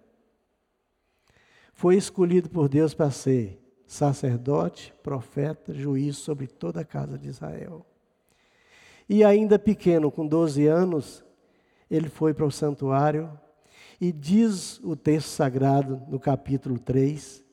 Foi 1.73 1.95
escolhido 1.95 2.49
por 2.49 2.67
Deus 2.67 2.93
para 2.93 3.11
ser 3.11 3.62
sacerdote, 3.87 4.93
profeta, 5.03 5.73
juiz 5.73 6.17
sobre 6.17 6.47
toda 6.47 6.81
a 6.81 6.85
casa 6.85 7.17
de 7.17 7.27
Israel. 7.27 7.85
E 9.07 9.23
ainda 9.23 9.59
pequeno, 9.59 10.09
com 10.11 10.25
12 10.25 10.65
anos, 10.67 11.23
ele 11.89 12.09
foi 12.09 12.33
para 12.33 12.45
o 12.45 12.51
santuário 12.51 13.31
e 13.99 14.11
diz 14.11 14.79
o 14.83 14.95
texto 14.95 15.27
sagrado 15.27 16.01
no 16.07 16.19
capítulo 16.19 16.79
3 16.79 17.43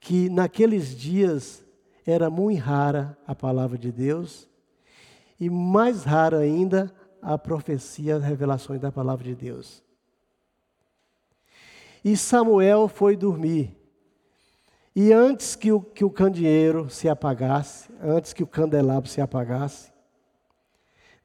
que 0.00 0.28
naqueles 0.28 0.96
dias 0.96 1.64
era 2.06 2.30
muito 2.30 2.60
rara 2.60 3.18
a 3.26 3.34
palavra 3.34 3.76
de 3.76 3.92
Deus 3.92 4.48
e 5.38 5.48
mais 5.48 6.04
raro 6.04 6.36
ainda, 6.36 6.92
a 7.22 7.38
profecia, 7.38 8.16
as 8.16 8.24
revelações 8.24 8.80
da 8.80 8.90
palavra 8.90 9.24
de 9.24 9.34
Deus. 9.34 9.82
E 12.04 12.16
Samuel 12.16 12.88
foi 12.88 13.16
dormir. 13.16 13.76
E 15.00 15.12
antes 15.12 15.54
que 15.54 15.70
o, 15.70 15.80
que 15.80 16.04
o 16.04 16.10
candeeiro 16.10 16.90
se 16.90 17.08
apagasse, 17.08 17.88
antes 18.02 18.32
que 18.32 18.42
o 18.42 18.46
candelabro 18.48 19.08
se 19.08 19.20
apagasse, 19.20 19.92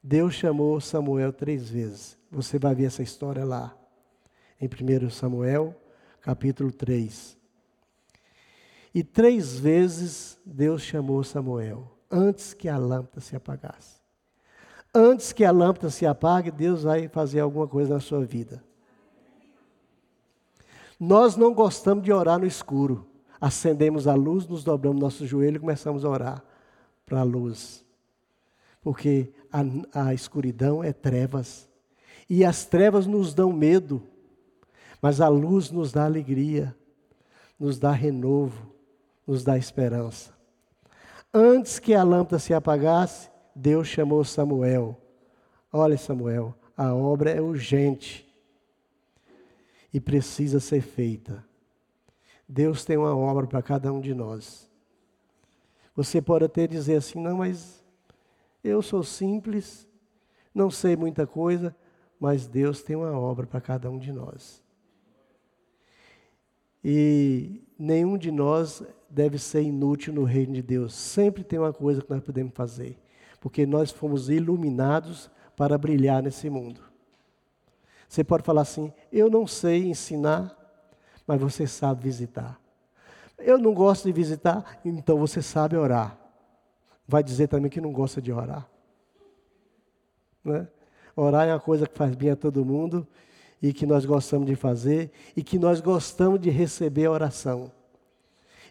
Deus 0.00 0.34
chamou 0.34 0.80
Samuel 0.80 1.32
três 1.32 1.68
vezes. 1.68 2.16
Você 2.30 2.56
vai 2.56 2.72
ver 2.72 2.84
essa 2.84 3.02
história 3.02 3.44
lá, 3.44 3.76
em 4.60 4.68
1 4.68 5.10
Samuel, 5.10 5.74
capítulo 6.20 6.70
3. 6.70 7.36
E 8.94 9.02
três 9.02 9.58
vezes 9.58 10.38
Deus 10.46 10.80
chamou 10.80 11.24
Samuel, 11.24 11.98
antes 12.08 12.54
que 12.54 12.68
a 12.68 12.78
lâmpada 12.78 13.20
se 13.20 13.34
apagasse 13.34 14.04
antes 14.94 15.32
que 15.32 15.44
a 15.44 15.50
lâmpada 15.50 15.90
se 15.90 16.06
apague, 16.06 16.52
Deus 16.52 16.84
vai 16.84 17.08
fazer 17.08 17.40
alguma 17.40 17.66
coisa 17.66 17.94
na 17.94 18.00
sua 18.00 18.24
vida. 18.24 18.62
Nós 21.00 21.34
não 21.34 21.52
gostamos 21.52 22.04
de 22.04 22.12
orar 22.12 22.38
no 22.38 22.46
escuro. 22.46 23.04
Acendemos 23.44 24.08
a 24.08 24.14
luz, 24.14 24.48
nos 24.48 24.64
dobramos 24.64 25.02
nosso 25.02 25.26
joelho 25.26 25.58
e 25.58 25.60
começamos 25.60 26.02
a 26.02 26.08
orar 26.08 26.42
para 27.04 27.20
a 27.20 27.22
luz. 27.22 27.84
Porque 28.80 29.34
a, 29.52 30.06
a 30.06 30.14
escuridão 30.14 30.82
é 30.82 30.94
trevas. 30.94 31.68
E 32.26 32.42
as 32.42 32.64
trevas 32.64 33.06
nos 33.06 33.34
dão 33.34 33.52
medo. 33.52 34.02
Mas 35.02 35.20
a 35.20 35.28
luz 35.28 35.70
nos 35.70 35.92
dá 35.92 36.06
alegria, 36.06 36.74
nos 37.60 37.78
dá 37.78 37.92
renovo, 37.92 38.72
nos 39.26 39.44
dá 39.44 39.58
esperança. 39.58 40.32
Antes 41.30 41.78
que 41.78 41.92
a 41.92 42.02
lâmpada 42.02 42.38
se 42.38 42.54
apagasse, 42.54 43.28
Deus 43.54 43.88
chamou 43.88 44.24
Samuel. 44.24 44.98
Olha, 45.70 45.98
Samuel, 45.98 46.54
a 46.74 46.94
obra 46.94 47.28
é 47.28 47.42
urgente 47.42 48.26
e 49.92 50.00
precisa 50.00 50.60
ser 50.60 50.80
feita. 50.80 51.44
Deus 52.48 52.84
tem 52.84 52.96
uma 52.96 53.16
obra 53.16 53.46
para 53.46 53.62
cada 53.62 53.92
um 53.92 54.00
de 54.00 54.14
nós. 54.14 54.68
Você 55.96 56.20
pode 56.20 56.44
até 56.44 56.66
dizer 56.66 56.96
assim: 56.96 57.20
não, 57.20 57.38
mas 57.38 57.82
eu 58.62 58.82
sou 58.82 59.02
simples, 59.02 59.86
não 60.54 60.70
sei 60.70 60.96
muita 60.96 61.26
coisa, 61.26 61.74
mas 62.18 62.46
Deus 62.46 62.82
tem 62.82 62.96
uma 62.96 63.18
obra 63.18 63.46
para 63.46 63.60
cada 63.60 63.90
um 63.90 63.98
de 63.98 64.12
nós. 64.12 64.62
E 66.82 67.62
nenhum 67.78 68.18
de 68.18 68.30
nós 68.30 68.82
deve 69.08 69.38
ser 69.38 69.62
inútil 69.62 70.12
no 70.12 70.24
reino 70.24 70.52
de 70.52 70.62
Deus. 70.62 70.94
Sempre 70.94 71.42
tem 71.42 71.58
uma 71.58 71.72
coisa 71.72 72.02
que 72.02 72.10
nós 72.10 72.22
podemos 72.22 72.52
fazer, 72.54 72.98
porque 73.40 73.64
nós 73.64 73.90
fomos 73.90 74.28
iluminados 74.28 75.30
para 75.56 75.78
brilhar 75.78 76.22
nesse 76.22 76.50
mundo. 76.50 76.80
Você 78.08 78.22
pode 78.22 78.42
falar 78.42 78.62
assim: 78.62 78.92
eu 79.12 79.30
não 79.30 79.46
sei 79.46 79.88
ensinar, 79.88 80.56
mas 81.26 81.40
você 81.40 81.66
sabe 81.66 82.02
visitar. 82.02 82.60
Eu 83.38 83.58
não 83.58 83.74
gosto 83.74 84.04
de 84.04 84.12
visitar, 84.12 84.80
então 84.84 85.18
você 85.18 85.42
sabe 85.42 85.76
orar. 85.76 86.18
Vai 87.06 87.22
dizer 87.22 87.48
também 87.48 87.70
que 87.70 87.80
não 87.80 87.92
gosta 87.92 88.20
de 88.20 88.32
orar. 88.32 88.68
Né? 90.44 90.66
Orar 91.16 91.48
é 91.48 91.52
uma 91.52 91.60
coisa 91.60 91.86
que 91.86 91.96
faz 91.96 92.14
bem 92.14 92.30
a 92.30 92.36
todo 92.36 92.64
mundo 92.64 93.06
e 93.60 93.72
que 93.72 93.86
nós 93.86 94.04
gostamos 94.04 94.46
de 94.46 94.56
fazer 94.56 95.10
e 95.36 95.42
que 95.42 95.58
nós 95.58 95.80
gostamos 95.80 96.40
de 96.40 96.50
receber 96.50 97.06
a 97.06 97.10
oração. 97.10 97.70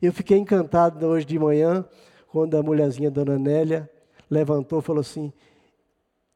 Eu 0.02 0.12
fiquei 0.12 0.38
encantado 0.38 1.06
hoje 1.06 1.26
de 1.26 1.40
manhã 1.40 1.86
quando 2.28 2.58
a 2.58 2.64
mulherzinha 2.64 3.10
Dona 3.10 3.38
Nélia 3.38 3.90
levantou 4.30 4.80
e 4.80 4.82
falou 4.82 5.02
assim: 5.02 5.32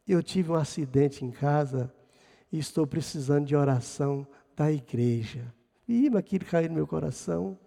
Eu 0.07 0.23
tive 0.23 0.51
um 0.51 0.55
acidente 0.55 1.25
em 1.25 1.31
casa 1.31 1.91
e 2.51 2.59
estou 2.59 2.87
precisando 2.87 3.45
de 3.45 3.55
oração 3.55 4.25
da 4.55 4.71
igreja. 4.71 5.53
E 5.87 6.09
aquilo 6.17 6.45
caiu 6.45 6.69
no 6.69 6.75
meu 6.75 6.87
coração. 6.87 7.57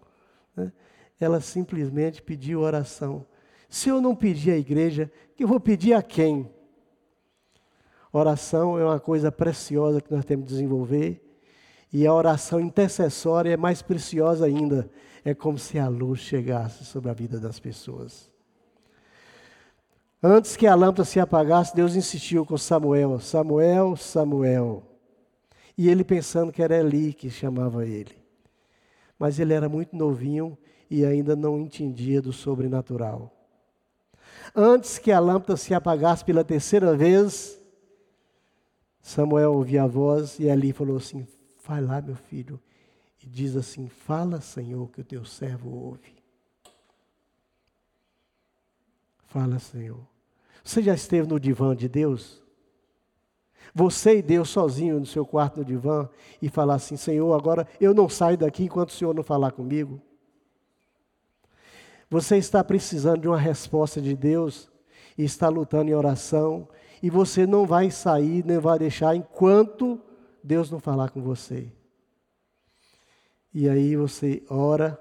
Né? 0.55 0.71
Ela 1.19 1.41
simplesmente 1.41 2.21
pediu 2.21 2.61
oração. 2.61 3.25
Se 3.67 3.89
eu 3.89 4.01
não 4.01 4.15
pedir 4.15 4.51
à 4.51 4.57
igreja, 4.57 5.11
que 5.35 5.43
eu 5.43 5.47
vou 5.47 5.59
pedir 5.59 5.93
a 5.93 6.01
quem? 6.01 6.49
Oração 8.11 8.77
é 8.77 8.83
uma 8.83 8.99
coisa 8.99 9.31
preciosa 9.31 10.01
que 10.01 10.13
nós 10.13 10.25
temos 10.25 10.45
que 10.45 10.51
desenvolver. 10.51 11.21
E 11.93 12.05
a 12.05 12.13
oração 12.13 12.59
intercessória 12.59 13.53
é 13.53 13.57
mais 13.57 13.81
preciosa 13.81 14.45
ainda. 14.45 14.89
É 15.23 15.33
como 15.33 15.57
se 15.57 15.79
a 15.79 15.87
luz 15.87 16.19
chegasse 16.19 16.83
sobre 16.85 17.09
a 17.09 17.13
vida 17.13 17.39
das 17.39 17.59
pessoas. 17.59 18.29
Antes 20.21 20.55
que 20.55 20.67
a 20.67 20.75
lâmpada 20.75 21.03
se 21.03 21.19
apagasse, 21.19 21.75
Deus 21.75 21.95
insistiu 21.95 22.45
com 22.45 22.57
Samuel: 22.57 23.19
Samuel, 23.19 23.95
Samuel. 23.95 24.90
E 25.81 25.89
ele 25.89 26.03
pensando 26.03 26.51
que 26.51 26.61
era 26.61 26.77
Eli 26.77 27.11
que 27.11 27.27
chamava 27.31 27.87
ele. 27.87 28.15
Mas 29.17 29.39
ele 29.39 29.51
era 29.51 29.67
muito 29.67 29.95
novinho 29.95 30.55
e 30.87 31.03
ainda 31.03 31.35
não 31.35 31.59
entendia 31.59 32.21
do 32.21 32.31
sobrenatural. 32.31 33.35
Antes 34.55 34.99
que 34.99 35.11
a 35.11 35.19
lâmpada 35.19 35.57
se 35.57 35.73
apagasse 35.73 36.23
pela 36.23 36.43
terceira 36.43 36.95
vez, 36.95 37.59
Samuel 39.01 39.53
ouvia 39.53 39.81
a 39.81 39.87
voz 39.87 40.37
e 40.37 40.43
Eli 40.43 40.71
falou 40.71 40.97
assim: 40.97 41.25
Vai 41.65 41.81
lá, 41.81 41.99
meu 41.99 42.15
filho, 42.15 42.61
e 43.19 43.27
diz 43.27 43.55
assim: 43.55 43.87
Fala, 43.87 44.39
Senhor, 44.39 44.87
que 44.91 45.01
o 45.01 45.03
teu 45.03 45.25
servo 45.25 45.67
ouve. 45.71 46.13
Fala, 49.25 49.57
Senhor. 49.57 50.07
Você 50.63 50.83
já 50.83 50.93
esteve 50.93 51.27
no 51.27 51.39
divã 51.39 51.75
de 51.75 51.89
Deus? 51.89 52.40
Você 53.73 54.17
e 54.17 54.21
Deus 54.21 54.49
sozinho 54.49 54.99
no 54.99 55.05
seu 55.05 55.25
quarto 55.25 55.57
no 55.57 55.65
divã 55.65 56.09
e 56.41 56.49
falar 56.49 56.75
assim: 56.75 56.97
Senhor, 56.97 57.33
agora 57.33 57.67
eu 57.79 57.93
não 57.93 58.09
saio 58.09 58.37
daqui 58.37 58.65
enquanto 58.65 58.89
o 58.89 58.93
Senhor 58.93 59.13
não 59.13 59.23
falar 59.23 59.51
comigo. 59.51 60.01
Você 62.09 62.37
está 62.37 62.61
precisando 62.63 63.21
de 63.21 63.27
uma 63.27 63.37
resposta 63.37 64.01
de 64.01 64.15
Deus 64.15 64.69
e 65.17 65.23
está 65.23 65.47
lutando 65.47 65.89
em 65.89 65.93
oração 65.93 66.67
e 67.01 67.09
você 67.09 67.47
não 67.47 67.65
vai 67.65 67.89
sair, 67.89 68.45
nem 68.45 68.59
vai 68.59 68.77
deixar 68.77 69.15
enquanto 69.15 69.99
Deus 70.43 70.69
não 70.69 70.79
falar 70.79 71.09
com 71.09 71.21
você. 71.21 71.71
E 73.53 73.67
aí 73.67 73.95
você 73.95 74.43
ora, 74.49 74.99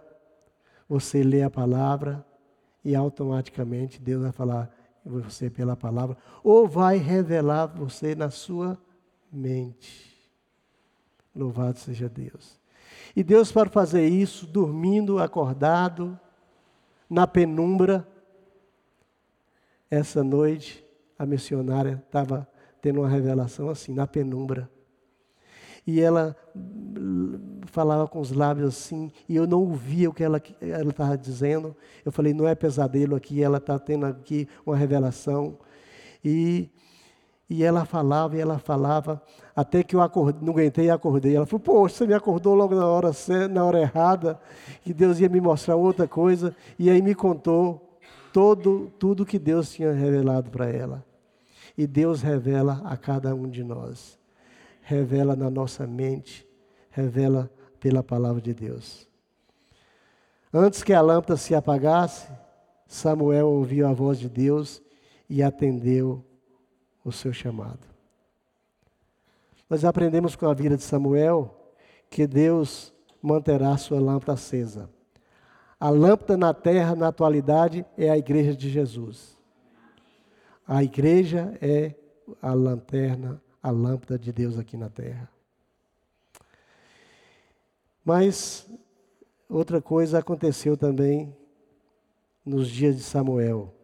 você 0.88 1.22
lê 1.22 1.42
a 1.42 1.50
palavra 1.50 2.24
e 2.84 2.94
automaticamente 2.94 4.00
Deus 4.00 4.22
vai 4.22 4.32
falar 4.32 4.70
você 5.04 5.48
pela 5.48 5.76
palavra 5.76 6.16
ou 6.42 6.66
vai 6.68 6.96
revelar 6.96 7.66
você 7.66 8.14
na 8.14 8.30
sua 8.30 8.78
mente. 9.32 10.10
Louvado 11.34 11.78
seja 11.78 12.08
Deus. 12.08 12.60
E 13.14 13.22
Deus 13.22 13.50
para 13.50 13.70
fazer 13.70 14.06
isso 14.06 14.46
dormindo, 14.46 15.18
acordado, 15.18 16.18
na 17.08 17.26
penumbra, 17.26 18.06
essa 19.90 20.22
noite 20.22 20.84
a 21.18 21.26
missionária 21.26 22.02
estava 22.06 22.48
tendo 22.80 23.00
uma 23.00 23.08
revelação 23.08 23.68
assim, 23.68 23.92
na 23.92 24.06
penumbra. 24.06 24.70
E 25.86 26.00
ela 26.00 26.36
falava 27.66 28.06
com 28.06 28.20
os 28.20 28.32
lábios 28.32 28.68
assim, 28.68 29.10
e 29.28 29.36
eu 29.36 29.46
não 29.46 29.60
ouvia 29.60 30.10
o 30.10 30.12
que 30.12 30.22
ela 30.22 30.42
estava 30.88 31.16
dizendo. 31.16 31.74
Eu 32.04 32.12
falei, 32.12 32.34
não 32.34 32.46
é 32.46 32.54
pesadelo 32.54 33.14
aqui, 33.16 33.42
ela 33.42 33.58
está 33.58 33.78
tendo 33.78 34.06
aqui 34.06 34.48
uma 34.66 34.76
revelação. 34.76 35.56
E, 36.24 36.68
e 37.48 37.64
ela 37.64 37.84
falava, 37.84 38.36
e 38.36 38.40
ela 38.40 38.58
falava, 38.58 39.22
até 39.54 39.82
que 39.82 39.96
eu 39.96 40.02
acordei, 40.02 40.42
não 40.42 40.52
aguentei 40.52 40.86
e 40.86 40.90
acordei. 40.90 41.36
Ela 41.36 41.46
falou, 41.46 41.60
poxa, 41.60 41.96
você 41.96 42.06
me 42.06 42.14
acordou 42.14 42.54
logo 42.54 42.74
na 42.74 42.86
hora, 42.86 43.10
na 43.50 43.64
hora 43.64 43.80
errada, 43.80 44.38
que 44.82 44.92
Deus 44.92 45.18
ia 45.20 45.28
me 45.28 45.40
mostrar 45.40 45.76
outra 45.76 46.06
coisa. 46.06 46.54
E 46.78 46.90
aí 46.90 47.00
me 47.00 47.14
contou 47.14 47.98
todo, 48.32 48.92
tudo 48.98 49.26
que 49.26 49.38
Deus 49.38 49.70
tinha 49.70 49.92
revelado 49.92 50.50
para 50.50 50.68
ela. 50.68 51.04
E 51.78 51.86
Deus 51.86 52.20
revela 52.20 52.82
a 52.84 52.96
cada 52.96 53.34
um 53.34 53.48
de 53.48 53.64
nós. 53.64 54.19
Revela 54.90 55.36
na 55.36 55.48
nossa 55.48 55.86
mente, 55.86 56.44
revela 56.90 57.48
pela 57.78 58.02
palavra 58.02 58.42
de 58.42 58.52
Deus. 58.52 59.08
Antes 60.52 60.82
que 60.82 60.92
a 60.92 61.00
lâmpada 61.00 61.36
se 61.36 61.54
apagasse, 61.54 62.28
Samuel 62.88 63.46
ouviu 63.46 63.86
a 63.86 63.92
voz 63.92 64.18
de 64.18 64.28
Deus 64.28 64.82
e 65.28 65.44
atendeu 65.44 66.24
o 67.04 67.12
seu 67.12 67.32
chamado. 67.32 67.86
Nós 69.68 69.84
aprendemos 69.84 70.34
com 70.34 70.48
a 70.48 70.54
vida 70.54 70.76
de 70.76 70.82
Samuel 70.82 71.72
que 72.10 72.26
Deus 72.26 72.92
manterá 73.22 73.76
sua 73.76 74.00
lâmpada 74.00 74.32
acesa. 74.32 74.90
A 75.78 75.88
lâmpada 75.88 76.36
na 76.36 76.52
terra, 76.52 76.96
na 76.96 77.06
atualidade, 77.06 77.86
é 77.96 78.10
a 78.10 78.18
igreja 78.18 78.56
de 78.56 78.68
Jesus. 78.68 79.38
A 80.66 80.82
igreja 80.82 81.56
é 81.62 81.94
a 82.42 82.52
lanterna, 82.52 83.40
a 83.62 83.70
lâmpada 83.70 84.18
de 84.18 84.32
Deus 84.32 84.58
aqui 84.58 84.76
na 84.76 84.88
terra. 84.88 85.30
Mas 88.04 88.68
outra 89.48 89.80
coisa 89.82 90.18
aconteceu 90.18 90.76
também 90.76 91.36
nos 92.44 92.68
dias 92.68 92.96
de 92.96 93.02
Samuel. 93.02 93.74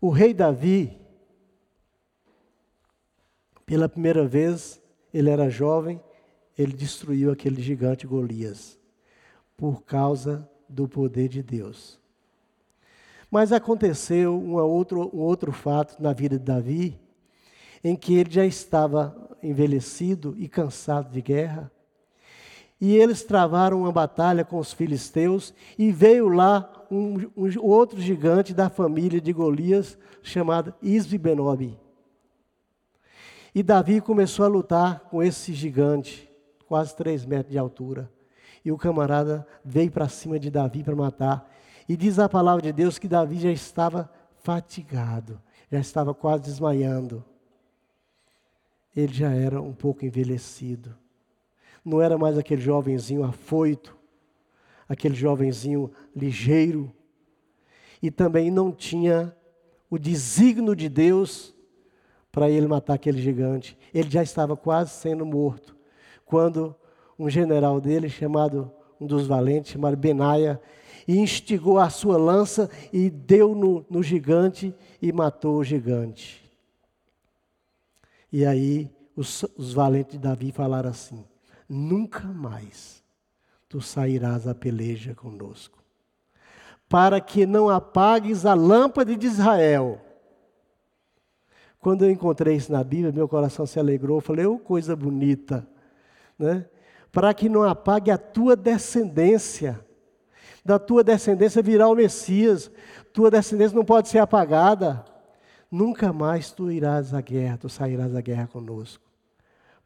O 0.00 0.10
rei 0.10 0.34
Davi, 0.34 1.00
pela 3.64 3.88
primeira 3.88 4.26
vez, 4.26 4.82
ele 5.14 5.30
era 5.30 5.48
jovem, 5.48 6.02
ele 6.58 6.72
destruiu 6.72 7.30
aquele 7.30 7.62
gigante 7.62 8.06
Golias, 8.06 8.78
por 9.56 9.82
causa 9.84 10.48
do 10.68 10.88
poder 10.88 11.28
de 11.28 11.42
Deus. 11.42 12.01
Mas 13.32 13.50
aconteceu 13.50 14.38
um 14.38 14.56
outro, 14.56 15.10
um 15.10 15.20
outro 15.20 15.52
fato 15.52 16.02
na 16.02 16.12
vida 16.12 16.38
de 16.38 16.44
Davi, 16.44 17.00
em 17.82 17.96
que 17.96 18.14
ele 18.14 18.30
já 18.30 18.44
estava 18.44 19.16
envelhecido 19.42 20.34
e 20.36 20.46
cansado 20.46 21.10
de 21.10 21.22
guerra. 21.22 21.72
E 22.78 22.94
eles 22.94 23.24
travaram 23.24 23.80
uma 23.80 23.90
batalha 23.90 24.44
com 24.44 24.58
os 24.58 24.74
filisteus, 24.74 25.54
e 25.78 25.90
veio 25.90 26.28
lá 26.28 26.70
um, 26.90 27.14
um 27.34 27.62
outro 27.62 27.98
gigante 27.98 28.52
da 28.52 28.68
família 28.68 29.18
de 29.18 29.32
Golias, 29.32 29.96
chamado 30.22 30.74
Isbi-Benob. 30.82 31.74
E 33.54 33.62
Davi 33.62 34.02
começou 34.02 34.44
a 34.44 34.48
lutar 34.48 35.00
com 35.08 35.22
esse 35.22 35.54
gigante, 35.54 36.30
quase 36.68 36.94
três 36.94 37.24
metros 37.24 37.52
de 37.52 37.56
altura. 37.56 38.10
E 38.62 38.70
o 38.70 38.76
camarada 38.76 39.46
veio 39.64 39.90
para 39.90 40.06
cima 40.06 40.38
de 40.38 40.50
Davi 40.50 40.84
para 40.84 40.94
matar. 40.94 41.50
E 41.88 41.96
diz 41.96 42.18
a 42.18 42.28
palavra 42.28 42.62
de 42.62 42.72
Deus 42.72 42.98
que 42.98 43.08
Davi 43.08 43.38
já 43.38 43.50
estava 43.50 44.10
fatigado, 44.42 45.40
já 45.70 45.78
estava 45.78 46.14
quase 46.14 46.44
desmaiando. 46.44 47.24
Ele 48.94 49.12
já 49.12 49.30
era 49.32 49.60
um 49.60 49.72
pouco 49.72 50.04
envelhecido. 50.04 50.96
Não 51.84 52.00
era 52.00 52.16
mais 52.16 52.38
aquele 52.38 52.60
jovenzinho 52.60 53.24
afoito, 53.24 53.96
aquele 54.88 55.14
jovenzinho 55.14 55.90
ligeiro. 56.14 56.92
E 58.02 58.10
também 58.10 58.50
não 58.50 58.70
tinha 58.70 59.34
o 59.90 59.98
desígnio 59.98 60.76
de 60.76 60.88
Deus 60.88 61.54
para 62.30 62.48
ele 62.48 62.66
matar 62.66 62.94
aquele 62.94 63.20
gigante. 63.20 63.76
Ele 63.92 64.10
já 64.10 64.22
estava 64.22 64.56
quase 64.56 64.90
sendo 64.90 65.24
morto. 65.26 65.76
Quando 66.24 66.74
um 67.18 67.28
general 67.28 67.80
dele 67.80 68.08
chamado, 68.08 68.72
um 69.00 69.06
dos 69.06 69.26
valentes, 69.26 69.72
chamado 69.72 69.96
Benaia, 69.96 70.60
e 71.06 71.18
instigou 71.18 71.78
a 71.78 71.90
sua 71.90 72.16
lança 72.16 72.70
e 72.92 73.10
deu 73.10 73.54
no, 73.54 73.84
no 73.88 74.02
gigante 74.02 74.74
e 75.00 75.12
matou 75.12 75.58
o 75.58 75.64
gigante. 75.64 76.42
E 78.32 78.46
aí 78.46 78.90
os, 79.14 79.44
os 79.56 79.72
valentes 79.72 80.12
de 80.12 80.18
Davi 80.18 80.52
falaram 80.52 80.90
assim: 80.90 81.24
nunca 81.68 82.24
mais 82.24 83.02
tu 83.68 83.80
sairás 83.80 84.46
a 84.46 84.54
peleja 84.54 85.14
conosco, 85.14 85.78
para 86.88 87.20
que 87.20 87.46
não 87.46 87.68
apagues 87.68 88.46
a 88.46 88.54
lâmpada 88.54 89.16
de 89.16 89.26
Israel. 89.26 90.00
Quando 91.78 92.04
eu 92.04 92.10
encontrei 92.10 92.54
isso 92.54 92.70
na 92.70 92.84
Bíblia, 92.84 93.10
meu 93.10 93.26
coração 93.26 93.66
se 93.66 93.76
alegrou. 93.76 94.20
Falei, 94.20 94.46
oh, 94.46 94.56
coisa 94.56 94.94
bonita, 94.94 95.66
né? 96.38 96.64
Para 97.10 97.34
que 97.34 97.48
não 97.48 97.64
apague 97.64 98.08
a 98.08 98.16
tua 98.16 98.54
descendência. 98.54 99.84
Da 100.64 100.78
tua 100.78 101.02
descendência 101.02 101.62
virá 101.62 101.88
o 101.88 101.94
Messias. 101.94 102.70
Tua 103.12 103.30
descendência 103.30 103.76
não 103.76 103.84
pode 103.84 104.08
ser 104.08 104.18
apagada. 104.18 105.04
Nunca 105.70 106.12
mais 106.12 106.50
tu 106.50 106.70
irás 106.70 107.14
à 107.14 107.20
guerra, 107.20 107.56
tu 107.56 107.68
sairás 107.68 108.14
à 108.14 108.20
guerra 108.20 108.46
conosco, 108.46 109.02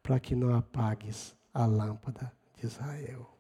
para 0.03 0.19
que 0.19 0.35
não 0.35 0.55
apagues 0.55 1.35
a 1.55 1.65
lâmpada 1.65 2.33
de 2.57 2.67
Israel. 2.67 3.31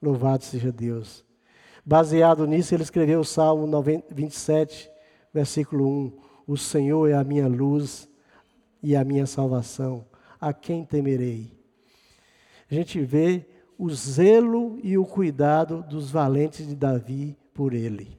Louvado 0.00 0.44
seja 0.44 0.70
Deus. 0.70 1.24
Baseado 1.84 2.46
nisso, 2.46 2.74
ele 2.74 2.82
escreveu 2.82 3.20
o 3.20 3.24
Salmo 3.24 3.66
27, 4.10 4.90
versículo 5.32 5.88
1. 5.88 6.18
O 6.46 6.56
Senhor 6.56 7.08
é 7.08 7.14
a 7.14 7.24
minha 7.24 7.48
luz 7.48 8.08
e 8.82 8.94
a 8.94 9.02
minha 9.02 9.26
salvação. 9.26 10.06
A 10.40 10.52
quem 10.52 10.84
temerei? 10.84 11.50
A 12.70 12.74
gente 12.74 13.00
vê 13.00 13.48
o 13.78 13.88
zelo 13.90 14.78
e 14.82 14.98
o 14.98 15.06
cuidado 15.06 15.84
dos 15.88 16.10
valentes 16.10 16.66
de 16.66 16.74
Davi 16.74 17.38
por 17.54 17.72
ele. 17.72 18.18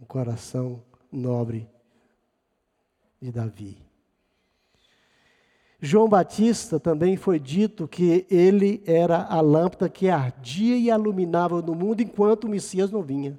Um 0.00 0.04
coração 0.04 0.82
nobre 1.10 1.66
de 3.20 3.32
Davi. 3.32 3.78
João 5.80 6.08
Batista 6.08 6.78
também 6.78 7.16
foi 7.16 7.38
dito 7.38 7.88
que 7.88 8.26
ele 8.28 8.82
era 8.84 9.22
a 9.22 9.40
lâmpada 9.40 9.88
que 9.88 10.10
ardia 10.10 10.76
e 10.76 10.90
iluminava 10.90 11.62
no 11.62 11.74
mundo 11.74 12.02
enquanto 12.02 12.44
o 12.44 12.48
Messias 12.48 12.90
não 12.90 13.00
vinha. 13.00 13.38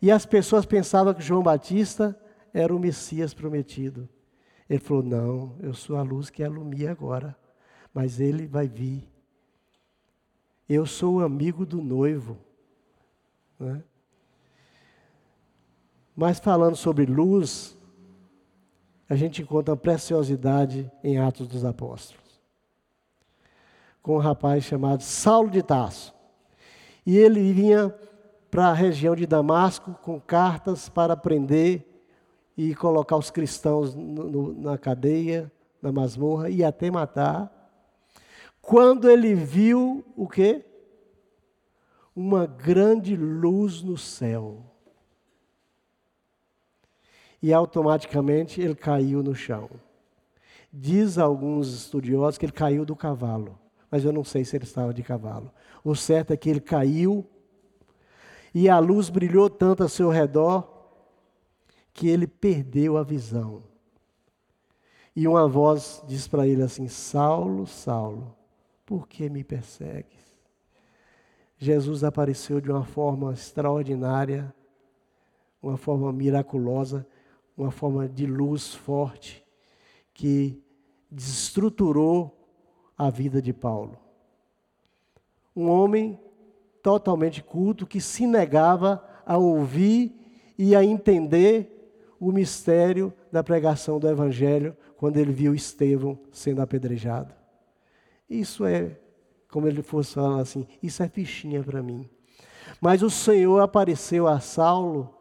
E 0.00 0.10
as 0.10 0.24
pessoas 0.24 0.64
pensavam 0.64 1.14
que 1.14 1.22
João 1.22 1.42
Batista 1.42 2.16
era 2.54 2.74
o 2.74 2.78
Messias 2.78 3.34
prometido. 3.34 4.08
Ele 4.68 4.78
falou: 4.78 5.02
Não, 5.02 5.56
eu 5.60 5.74
sou 5.74 5.96
a 5.96 6.02
luz 6.02 6.30
que 6.30 6.44
alumia 6.44 6.90
agora, 6.90 7.34
mas 7.98 8.20
ele 8.20 8.46
vai 8.46 8.68
vir. 8.68 9.02
Eu 10.68 10.86
sou 10.86 11.16
o 11.16 11.24
amigo 11.24 11.66
do 11.66 11.82
noivo. 11.82 12.38
Né? 13.58 13.82
Mas 16.14 16.38
falando 16.38 16.76
sobre 16.76 17.04
luz, 17.06 17.76
a 19.08 19.16
gente 19.16 19.42
encontra 19.42 19.76
preciosidade 19.76 20.88
em 21.02 21.18
Atos 21.18 21.48
dos 21.48 21.64
Apóstolos. 21.64 22.40
Com 24.00 24.14
um 24.14 24.20
rapaz 24.20 24.62
chamado 24.62 25.02
Saulo 25.02 25.50
de 25.50 25.60
Tarso. 25.60 26.14
E 27.04 27.16
ele 27.16 27.52
vinha 27.52 27.92
para 28.48 28.68
a 28.68 28.74
região 28.74 29.16
de 29.16 29.26
Damasco 29.26 29.92
com 30.02 30.20
cartas 30.20 30.88
para 30.88 31.16
prender 31.16 31.84
e 32.56 32.76
colocar 32.76 33.16
os 33.16 33.28
cristãos 33.28 33.92
no, 33.92 34.30
no, 34.30 34.54
na 34.54 34.78
cadeia, 34.78 35.50
na 35.82 35.90
masmorra 35.90 36.48
e 36.48 36.62
até 36.62 36.92
matar. 36.92 37.57
Quando 38.68 39.10
ele 39.10 39.34
viu 39.34 40.04
o 40.14 40.28
quê? 40.28 40.62
Uma 42.14 42.44
grande 42.44 43.16
luz 43.16 43.80
no 43.80 43.96
céu 43.96 44.62
e 47.42 47.50
automaticamente 47.50 48.60
ele 48.60 48.74
caiu 48.74 49.22
no 49.22 49.34
chão. 49.34 49.70
Diz 50.70 51.16
alguns 51.16 51.72
estudiosos 51.72 52.36
que 52.36 52.44
ele 52.44 52.52
caiu 52.52 52.84
do 52.84 52.94
cavalo, 52.94 53.58
mas 53.90 54.04
eu 54.04 54.12
não 54.12 54.22
sei 54.22 54.44
se 54.44 54.54
ele 54.54 54.64
estava 54.64 54.92
de 54.92 55.02
cavalo. 55.02 55.50
O 55.82 55.94
certo 55.94 56.34
é 56.34 56.36
que 56.36 56.50
ele 56.50 56.60
caiu 56.60 57.26
e 58.52 58.68
a 58.68 58.78
luz 58.78 59.08
brilhou 59.08 59.48
tanto 59.48 59.82
ao 59.82 59.88
seu 59.88 60.10
redor 60.10 60.68
que 61.94 62.06
ele 62.06 62.26
perdeu 62.26 62.98
a 62.98 63.02
visão. 63.02 63.62
E 65.16 65.26
uma 65.26 65.48
voz 65.48 66.04
diz 66.06 66.28
para 66.28 66.46
ele 66.46 66.62
assim: 66.62 66.86
Saulo, 66.86 67.66
Saulo, 67.66 68.36
por 68.88 69.06
que 69.06 69.28
me 69.28 69.44
persegues? 69.44 70.26
Jesus 71.58 72.02
apareceu 72.02 72.60
de 72.60 72.70
uma 72.70 72.84
forma 72.84 73.34
extraordinária, 73.34 74.54
uma 75.62 75.76
forma 75.76 76.12
miraculosa 76.12 77.06
uma 77.58 77.72
forma 77.72 78.08
de 78.08 78.24
luz 78.24 78.72
forte 78.72 79.44
que 80.14 80.62
desestruturou 81.10 82.32
a 82.96 83.10
vida 83.10 83.42
de 83.42 83.52
Paulo. 83.52 83.98
Um 85.56 85.68
homem 85.68 86.18
totalmente 86.80 87.42
culto 87.42 87.84
que 87.84 88.00
se 88.00 88.26
negava 88.28 89.04
a 89.26 89.36
ouvir 89.36 90.14
e 90.56 90.76
a 90.76 90.84
entender 90.84 91.74
o 92.20 92.30
mistério 92.30 93.12
da 93.30 93.42
pregação 93.42 93.98
do 93.98 94.08
Evangelho 94.08 94.76
quando 94.96 95.16
ele 95.16 95.32
viu 95.32 95.52
Estevão 95.52 96.16
sendo 96.30 96.62
apedrejado. 96.62 97.34
Isso 98.28 98.64
é, 98.64 98.98
como 99.48 99.66
ele 99.66 99.82
fosse 99.82 100.14
falar 100.14 100.40
assim, 100.40 100.66
isso 100.82 101.02
é 101.02 101.08
fichinha 101.08 101.62
para 101.62 101.82
mim. 101.82 102.08
Mas 102.80 103.02
o 103.02 103.10
Senhor 103.10 103.60
apareceu 103.60 104.26
a 104.26 104.40
Saulo 104.40 105.14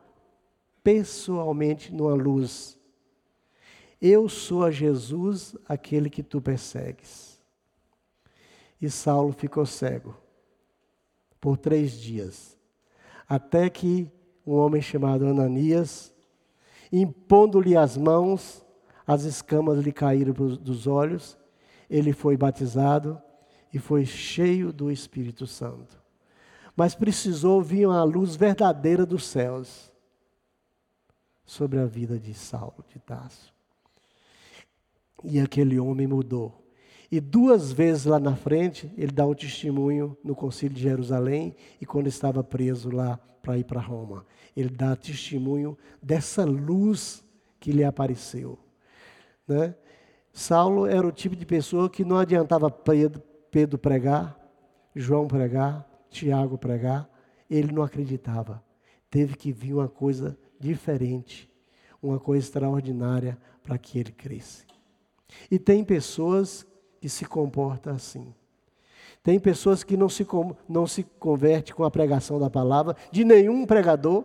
pessoalmente 0.84 1.94
numa 1.94 2.14
luz. 2.14 2.78
Eu 4.02 4.30
sou 4.30 4.64
a 4.64 4.72
Jesus, 4.72 5.56
aquele 5.68 6.10
que 6.10 6.22
tu 6.22 6.42
persegues. 6.42 7.40
E 8.80 8.90
Saulo 8.90 9.34
ficou 9.34 9.66
cego 9.66 10.16
por 11.42 11.58
três 11.58 11.94
dias, 11.94 12.58
até 13.28 13.70
que 13.70 14.12
um 14.46 14.54
homem 14.54 14.82
chamado 14.82 15.26
Ananias, 15.26 16.14
impondo-lhe 16.92 17.76
as 17.76 17.98
mãos, 17.98 18.66
as 19.06 19.24
escamas 19.24 19.80
lhe 19.80 19.92
caíram 19.92 20.34
dos 20.34 20.88
olhos, 20.88 21.38
ele 21.90 22.14
foi 22.14 22.36
batizado 22.36 23.22
e 23.74 23.80
foi 23.80 24.06
cheio 24.06 24.72
do 24.72 24.92
Espírito 24.92 25.46
Santo. 25.46 26.02
Mas 26.76 26.94
precisou 26.94 27.62
vir 27.62 27.88
a 27.88 28.04
luz 28.04 28.36
verdadeira 28.36 29.06
dos 29.06 29.26
céus 29.26 29.92
sobre 31.46 31.80
a 31.80 31.86
vida 31.86 32.20
de 32.20 32.34
Saulo 32.34 32.86
de 32.88 33.00
Tarso. 33.00 33.54
E 35.24 35.40
aquele 35.40 35.80
homem 35.80 36.06
mudou. 36.06 36.64
E 37.10 37.20
duas 37.22 37.72
vezes 37.72 38.06
lá 38.06 38.20
na 38.20 38.36
frente, 38.36 38.92
ele 38.98 39.12
dá 39.12 39.26
o 39.26 39.34
testemunho 39.34 40.16
no 40.24 40.36
Concílio 40.36 40.76
de 40.76 40.84
Jerusalém 40.84 41.56
e 41.80 41.86
quando 41.86 42.08
estava 42.08 42.44
preso 42.44 42.90
lá 42.92 43.18
para 43.42 43.58
ir 43.58 43.64
para 43.64 43.80
Roma. 43.80 44.26
Ele 44.56 44.70
dá 44.70 44.96
testemunho 44.96 45.78
dessa 46.04 46.44
luz 46.44 47.24
que 47.60 47.72
lhe 47.72 47.84
apareceu. 47.84 48.60
Né? 49.48 49.74
Saulo 50.38 50.86
era 50.86 51.06
o 51.06 51.12
tipo 51.12 51.36
de 51.36 51.48
pessoa 51.48 51.90
que 51.90 52.06
não 52.06 52.16
adiantava 52.16 52.70
Pedro, 52.70 53.80
pregar, 53.80 54.40
João 54.96 55.28
pregar, 55.28 55.90
Tiago 56.12 56.60
pregar, 56.60 57.10
ele 57.50 57.72
não 57.72 57.82
acreditava. 57.82 58.64
Teve 59.10 59.36
que 59.36 59.52
vir 59.52 59.74
uma 59.74 59.88
coisa 59.88 60.38
diferente, 60.60 61.50
uma 62.00 62.20
coisa 62.20 62.46
extraordinária 62.46 63.36
para 63.64 63.80
que 63.80 63.98
ele 63.98 64.12
cresça. 64.12 64.64
E 65.50 65.58
tem 65.58 65.84
pessoas 65.84 66.68
que 67.02 67.10
se 67.10 67.26
comportam 67.26 67.96
assim. 67.96 68.32
Tem 69.24 69.40
pessoas 69.40 69.84
que 69.84 69.98
não 69.98 70.08
se, 70.08 70.26
não 70.70 70.86
se 70.86 71.02
convertem 71.02 71.74
com 71.74 71.84
a 71.84 71.90
pregação 71.90 72.40
da 72.40 72.48
palavra, 72.48 72.96
de 73.12 73.26
nenhum 73.26 73.66
pregador. 73.66 74.24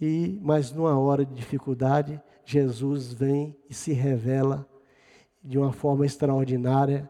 E, 0.00 0.40
mas 0.42 0.72
numa 0.72 0.98
hora 0.98 1.24
de 1.24 1.34
dificuldade, 1.34 2.20
Jesus 2.50 3.12
vem 3.12 3.54
e 3.68 3.74
se 3.74 3.92
revela 3.92 4.66
de 5.44 5.58
uma 5.58 5.70
forma 5.70 6.06
extraordinária 6.06 7.06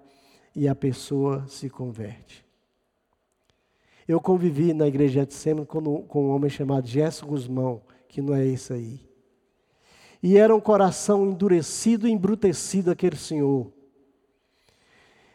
e 0.52 0.66
a 0.66 0.74
pessoa 0.74 1.46
se 1.46 1.70
converte. 1.70 2.44
Eu 4.08 4.20
convivi 4.20 4.74
na 4.74 4.88
igreja 4.88 5.24
de 5.24 5.32
Sema 5.32 5.64
com, 5.64 5.78
um 5.78 6.30
homem 6.30 6.50
chamado 6.50 6.88
Gesso 6.88 7.24
Guzmão, 7.24 7.82
que 8.08 8.20
não 8.20 8.34
é 8.34 8.44
esse 8.44 8.72
aí. 8.72 9.08
E 10.20 10.36
era 10.36 10.52
um 10.52 10.60
coração 10.60 11.24
endurecido 11.24 12.08
e 12.08 12.10
embrutecido 12.10 12.90
aquele 12.90 13.16
senhor. 13.16 13.72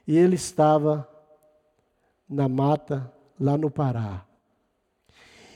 E 0.05 0.17
ele 0.17 0.35
estava 0.35 1.07
na 2.27 2.49
mata, 2.49 3.09
lá 3.39 3.57
no 3.57 3.71
Pará. 3.71 4.25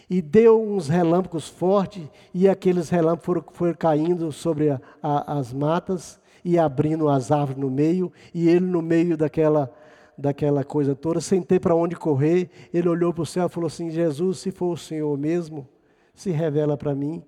E 0.09 0.21
deu 0.21 0.61
uns 0.61 0.87
relâmpagos 0.87 1.47
fortes, 1.49 2.07
e 2.33 2.47
aqueles 2.47 2.89
relâmpagos 2.89 3.25
foram, 3.25 3.43
foram 3.51 3.73
caindo 3.73 4.31
sobre 4.31 4.69
a, 4.69 4.81
a, 5.01 5.37
as 5.37 5.51
matas, 5.51 6.19
e 6.43 6.57
abrindo 6.57 7.09
as 7.09 7.29
árvores 7.29 7.59
no 7.59 7.69
meio, 7.69 8.11
e 8.33 8.47
ele 8.47 8.65
no 8.65 8.81
meio 8.81 9.17
daquela, 9.17 9.69
daquela 10.17 10.63
coisa 10.63 10.95
toda, 10.95 11.19
sem 11.19 11.41
ter 11.41 11.59
para 11.59 11.75
onde 11.75 11.95
correr, 11.95 12.49
ele 12.73 12.87
olhou 12.87 13.13
para 13.13 13.23
o 13.23 13.25
céu 13.25 13.47
e 13.47 13.49
falou 13.49 13.67
assim: 13.67 13.89
Jesus, 13.89 14.39
se 14.39 14.51
for 14.51 14.71
o 14.71 14.77
Senhor 14.77 15.17
mesmo, 15.17 15.67
se 16.13 16.31
revela 16.31 16.77
para 16.77 16.95
mim, 16.95 17.21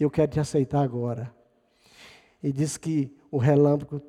eu 0.00 0.10
quero 0.10 0.32
te 0.32 0.40
aceitar 0.40 0.82
agora. 0.82 1.30
E 2.42 2.50
diz 2.50 2.78
que 2.78 3.14
o 3.30 3.36
relâmpago 3.36 4.00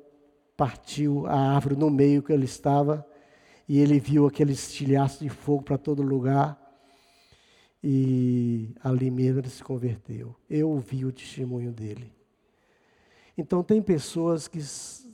partiu 0.56 1.26
a 1.26 1.54
árvore 1.54 1.76
no 1.76 1.90
meio 1.90 2.22
que 2.22 2.32
ele 2.32 2.46
estava, 2.46 3.06
e 3.68 3.78
ele 3.78 4.00
viu 4.00 4.26
aquele 4.26 4.52
estilhaço 4.52 5.22
de 5.22 5.28
fogo 5.28 5.62
para 5.62 5.76
todo 5.76 6.02
lugar, 6.02 6.58
e 7.88 8.74
ali 8.82 9.12
mesmo 9.12 9.38
ele 9.38 9.48
se 9.48 9.62
converteu. 9.62 10.34
Eu 10.50 10.70
ouvi 10.70 11.04
o 11.04 11.12
testemunho 11.12 11.70
dele. 11.70 12.12
Então, 13.38 13.62
tem 13.62 13.80
pessoas 13.80 14.48
que 14.48 14.58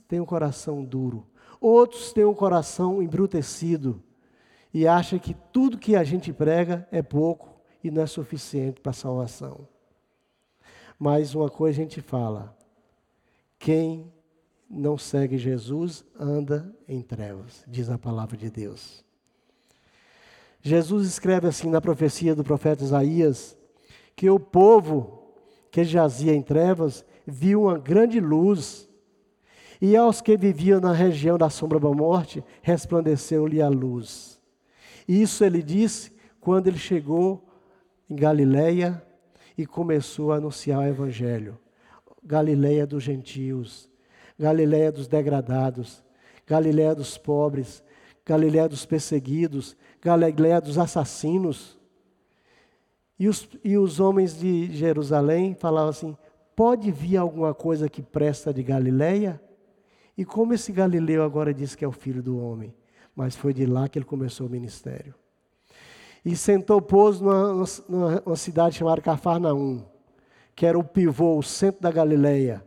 têm 0.07 0.19
um 0.19 0.25
coração 0.25 0.83
duro, 0.83 1.23
outros 1.61 2.11
têm 2.11 2.25
um 2.25 2.33
coração 2.33 2.99
embrutecido 2.99 4.01
e 4.73 4.87
acham 4.87 5.19
que 5.19 5.35
tudo 5.51 5.77
que 5.77 5.95
a 5.95 6.03
gente 6.03 6.33
prega 6.33 6.87
é 6.91 7.03
pouco 7.03 7.61
e 7.83 7.91
não 7.91 8.01
é 8.01 8.07
suficiente 8.07 8.81
para 8.81 8.89
a 8.89 8.93
salvação. 8.93 9.67
Mas 10.97 11.35
uma 11.35 11.49
coisa 11.49 11.79
a 11.79 11.83
gente 11.83 12.01
fala: 12.01 12.57
quem 13.59 14.11
não 14.67 14.97
segue 14.97 15.37
Jesus 15.37 16.03
anda 16.19 16.75
em 16.87 17.03
trevas, 17.03 17.63
diz 17.67 17.87
a 17.91 17.99
palavra 17.99 18.35
de 18.35 18.49
Deus. 18.49 19.05
Jesus 20.65 21.05
escreve 21.05 21.45
assim 21.45 21.69
na 21.69 21.81
profecia 21.81 22.33
do 22.33 22.41
profeta 22.41 22.85
Isaías 22.85 23.57
que 24.15 24.29
o 24.29 24.39
povo 24.39 25.21
que 25.69 25.83
jazia 25.83 26.33
em 26.33 26.41
trevas 26.41 27.05
viu 27.27 27.63
uma 27.63 27.77
grande 27.77 28.21
luz, 28.21 28.89
e 29.81 29.97
aos 29.97 30.21
que 30.21 30.37
viviam 30.37 30.79
na 30.79 30.93
região 30.93 31.37
da 31.37 31.49
sombra 31.49 31.79
da 31.79 31.89
morte, 31.89 32.41
resplandeceu-lhe 32.61 33.61
a 33.61 33.67
luz. 33.67 34.39
Isso 35.05 35.43
ele 35.43 35.61
disse 35.61 36.13
quando 36.39 36.67
ele 36.67 36.77
chegou 36.77 37.45
em 38.09 38.15
Galiléia 38.15 39.03
e 39.57 39.65
começou 39.65 40.31
a 40.31 40.37
anunciar 40.37 40.79
o 40.79 40.87
evangelho. 40.87 41.59
Galiléia 42.23 42.87
dos 42.87 43.03
gentios, 43.03 43.89
Galiléia 44.39 44.93
dos 44.93 45.09
degradados, 45.09 46.01
Galiléia 46.47 46.95
dos 46.95 47.17
pobres, 47.17 47.83
Galiléia 48.25 48.69
dos 48.69 48.85
perseguidos, 48.85 49.75
Galiléia 50.03 50.59
dos 50.59 50.77
assassinos. 50.77 51.79
E 53.17 53.29
os, 53.29 53.47
e 53.63 53.77
os 53.77 54.01
homens 54.01 54.37
de 54.37 54.75
Jerusalém 54.75 55.55
falavam 55.55 55.89
assim: 55.89 56.17
pode 56.55 56.91
vir 56.91 57.15
alguma 57.15 57.53
coisa 57.53 57.87
que 57.87 58.01
presta 58.01 58.53
de 58.53 58.61
Galiléia? 58.61 59.41
E 60.17 60.25
como 60.25 60.53
esse 60.53 60.71
Galileu 60.71 61.23
agora 61.23 61.53
diz 61.53 61.73
que 61.73 61.85
é 61.85 61.87
o 61.87 61.91
filho 61.91 62.21
do 62.21 62.37
homem? 62.37 62.75
Mas 63.15 63.35
foi 63.35 63.53
de 63.53 63.65
lá 63.65 63.87
que 63.87 63.97
ele 63.97 64.05
começou 64.05 64.47
o 64.47 64.49
ministério. 64.49 65.15
E 66.25 66.35
sentou, 66.35 66.81
pôs 66.81 67.19
numa, 67.19 67.65
numa 67.89 68.35
cidade 68.35 68.75
chamada 68.75 69.01
Cafarnaum, 69.01 69.83
que 70.55 70.65
era 70.65 70.77
o 70.77 70.83
pivô, 70.83 71.37
o 71.37 71.43
centro 71.43 71.81
da 71.81 71.91
Galiléia. 71.91 72.65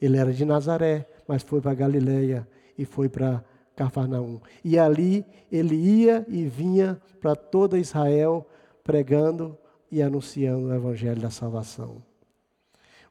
Ele 0.00 0.16
era 0.16 0.32
de 0.32 0.44
Nazaré, 0.44 1.08
mas 1.26 1.42
foi 1.42 1.60
para 1.60 1.74
Galiléia 1.74 2.46
e 2.76 2.84
foi 2.84 3.08
para 3.08 3.44
Cafarnaum. 3.76 4.40
E 4.64 4.78
ali 4.78 5.24
ele 5.50 5.74
ia 5.74 6.24
e 6.28 6.44
vinha 6.44 7.00
para 7.20 7.34
toda 7.34 7.78
Israel 7.78 8.46
pregando 8.82 9.56
e 9.90 10.02
anunciando 10.02 10.68
o 10.68 10.74
evangelho 10.74 11.20
da 11.20 11.30
salvação. 11.30 12.02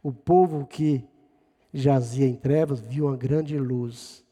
O 0.01 0.11
povo 0.11 0.65
que 0.65 1.03
jazia 1.73 2.27
em 2.27 2.35
trevas 2.35 2.81
viu 2.81 3.07
uma 3.07 3.17
grande 3.17 3.57
luz. 3.57 4.23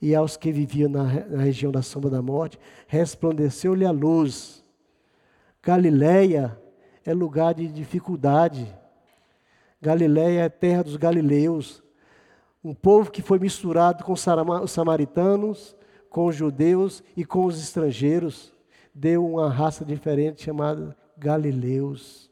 E 0.00 0.14
aos 0.14 0.36
que 0.36 0.50
viviam 0.50 0.90
na, 0.90 1.04
na 1.04 1.42
região 1.42 1.70
da 1.70 1.82
sombra 1.82 2.10
da 2.10 2.20
morte, 2.20 2.58
resplandeceu-lhe 2.88 3.84
a 3.84 3.92
luz. 3.92 4.64
Galiléia 5.62 6.58
é 7.04 7.14
lugar 7.14 7.54
de 7.54 7.68
dificuldade. 7.68 8.66
Galiléia 9.80 10.40
é 10.42 10.48
terra 10.48 10.82
dos 10.82 10.96
galileus. 10.96 11.81
Um 12.64 12.74
povo 12.74 13.10
que 13.10 13.22
foi 13.22 13.38
misturado 13.38 14.04
com 14.04 14.12
os 14.12 14.20
samaritanos, 14.70 15.76
com 16.08 16.26
os 16.26 16.36
judeus 16.36 17.02
e 17.16 17.24
com 17.24 17.44
os 17.44 17.60
estrangeiros. 17.60 18.52
Deu 18.94 19.26
uma 19.26 19.48
raça 19.48 19.84
diferente 19.84 20.44
chamada 20.44 20.96
galileus. 21.16 22.30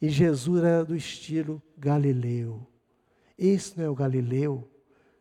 E 0.00 0.08
Jesus 0.08 0.62
era 0.62 0.84
do 0.84 0.94
estilo 0.94 1.62
galileu. 1.76 2.66
Esse 3.38 3.76
não 3.78 3.84
é 3.84 3.90
o 3.90 3.94
Galileu, 3.94 4.68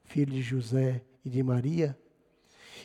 filho 0.04 0.32
de 0.32 0.42
José 0.42 1.02
e 1.26 1.30
de 1.30 1.42
Maria? 1.42 1.98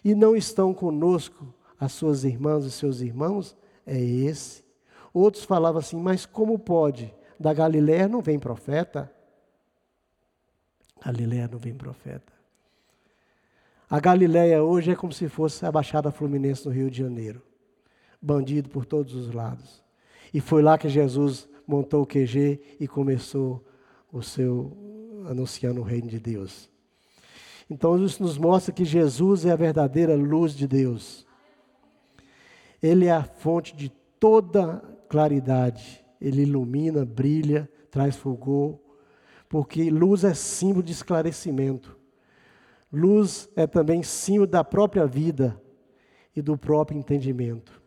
E 0.05 0.15
não 0.15 0.37
estão 0.37 0.73
conosco 0.73 1.53
as 1.79 1.93
suas 1.93 2.25
irmãs 2.25 2.65
e 2.65 2.71
seus 2.71 3.01
irmãos? 3.01 3.57
É 3.85 4.01
esse. 4.01 4.65
Outros 5.13 5.45
falavam 5.45 5.81
assim, 5.81 5.97
mas 6.01 6.25
como 6.25 6.59
pode? 6.59 7.15
Da 7.39 7.53
Galiléia 7.53 8.09
não 8.09 8.23
vem 8.23 8.39
profeta? 8.39 9.13
Galiléia 11.07 11.47
não 11.47 11.59
vem 11.59 11.73
profeta. 11.73 12.33
A 13.89 14.01
Galiléia 14.01 14.65
hoje 14.65 14.91
é 14.91 14.97
como 14.97 15.13
se 15.13 15.29
fosse 15.29 15.65
a 15.65 15.71
Baixada 15.71 16.11
Fluminense 16.11 16.67
no 16.67 16.73
Rio 16.73 16.91
de 16.91 16.99
Janeiro. 16.99 17.41
Bandido 18.21 18.69
por 18.69 18.85
todos 18.85 19.15
os 19.15 19.33
lados. 19.33 19.85
E 20.35 20.41
foi 20.41 20.63
lá 20.63 20.77
que 20.77 20.89
Jesus 20.89 21.49
montou 21.65 22.03
o 22.03 22.07
QG 22.07 22.61
e 22.81 22.89
começou 22.89 23.65
o 24.13 24.21
seu 24.21 24.77
anunciando 25.29 25.81
o 25.81 25.85
reino 25.85 26.09
de 26.09 26.19
Deus. 26.19 26.69
Então 27.71 28.05
isso 28.05 28.21
nos 28.21 28.37
mostra 28.37 28.75
que 28.75 28.85
Jesus 28.85 29.45
é 29.45 29.53
a 29.53 29.57
verdadeira 29.57 30.17
luz 30.17 30.55
de 30.55 30.67
Deus. 30.67 31.25
Ele 32.83 33.07
é 33.07 33.13
a 33.13 33.23
fonte 33.23 33.77
de 33.77 33.91
toda 34.19 34.83
claridade. 35.09 36.05
Ele 36.21 36.43
ilumina, 36.43 37.05
brilha, 37.05 37.71
traz 37.93 38.17
fulgor, 38.17 38.81
porque 39.49 39.91
luz 39.91 40.25
é 40.25 40.35
símbolo 40.35 40.83
de 40.83 40.93
esclarecimento. 40.93 41.97
Luz 42.93 43.49
é 43.57 43.67
também 43.67 44.03
símbolo 44.03 44.47
da 44.47 44.65
própria 44.65 45.07
vida 45.07 45.61
e 46.35 46.43
do 46.43 46.57
próprio 46.57 46.99
entendimento. 46.99 47.83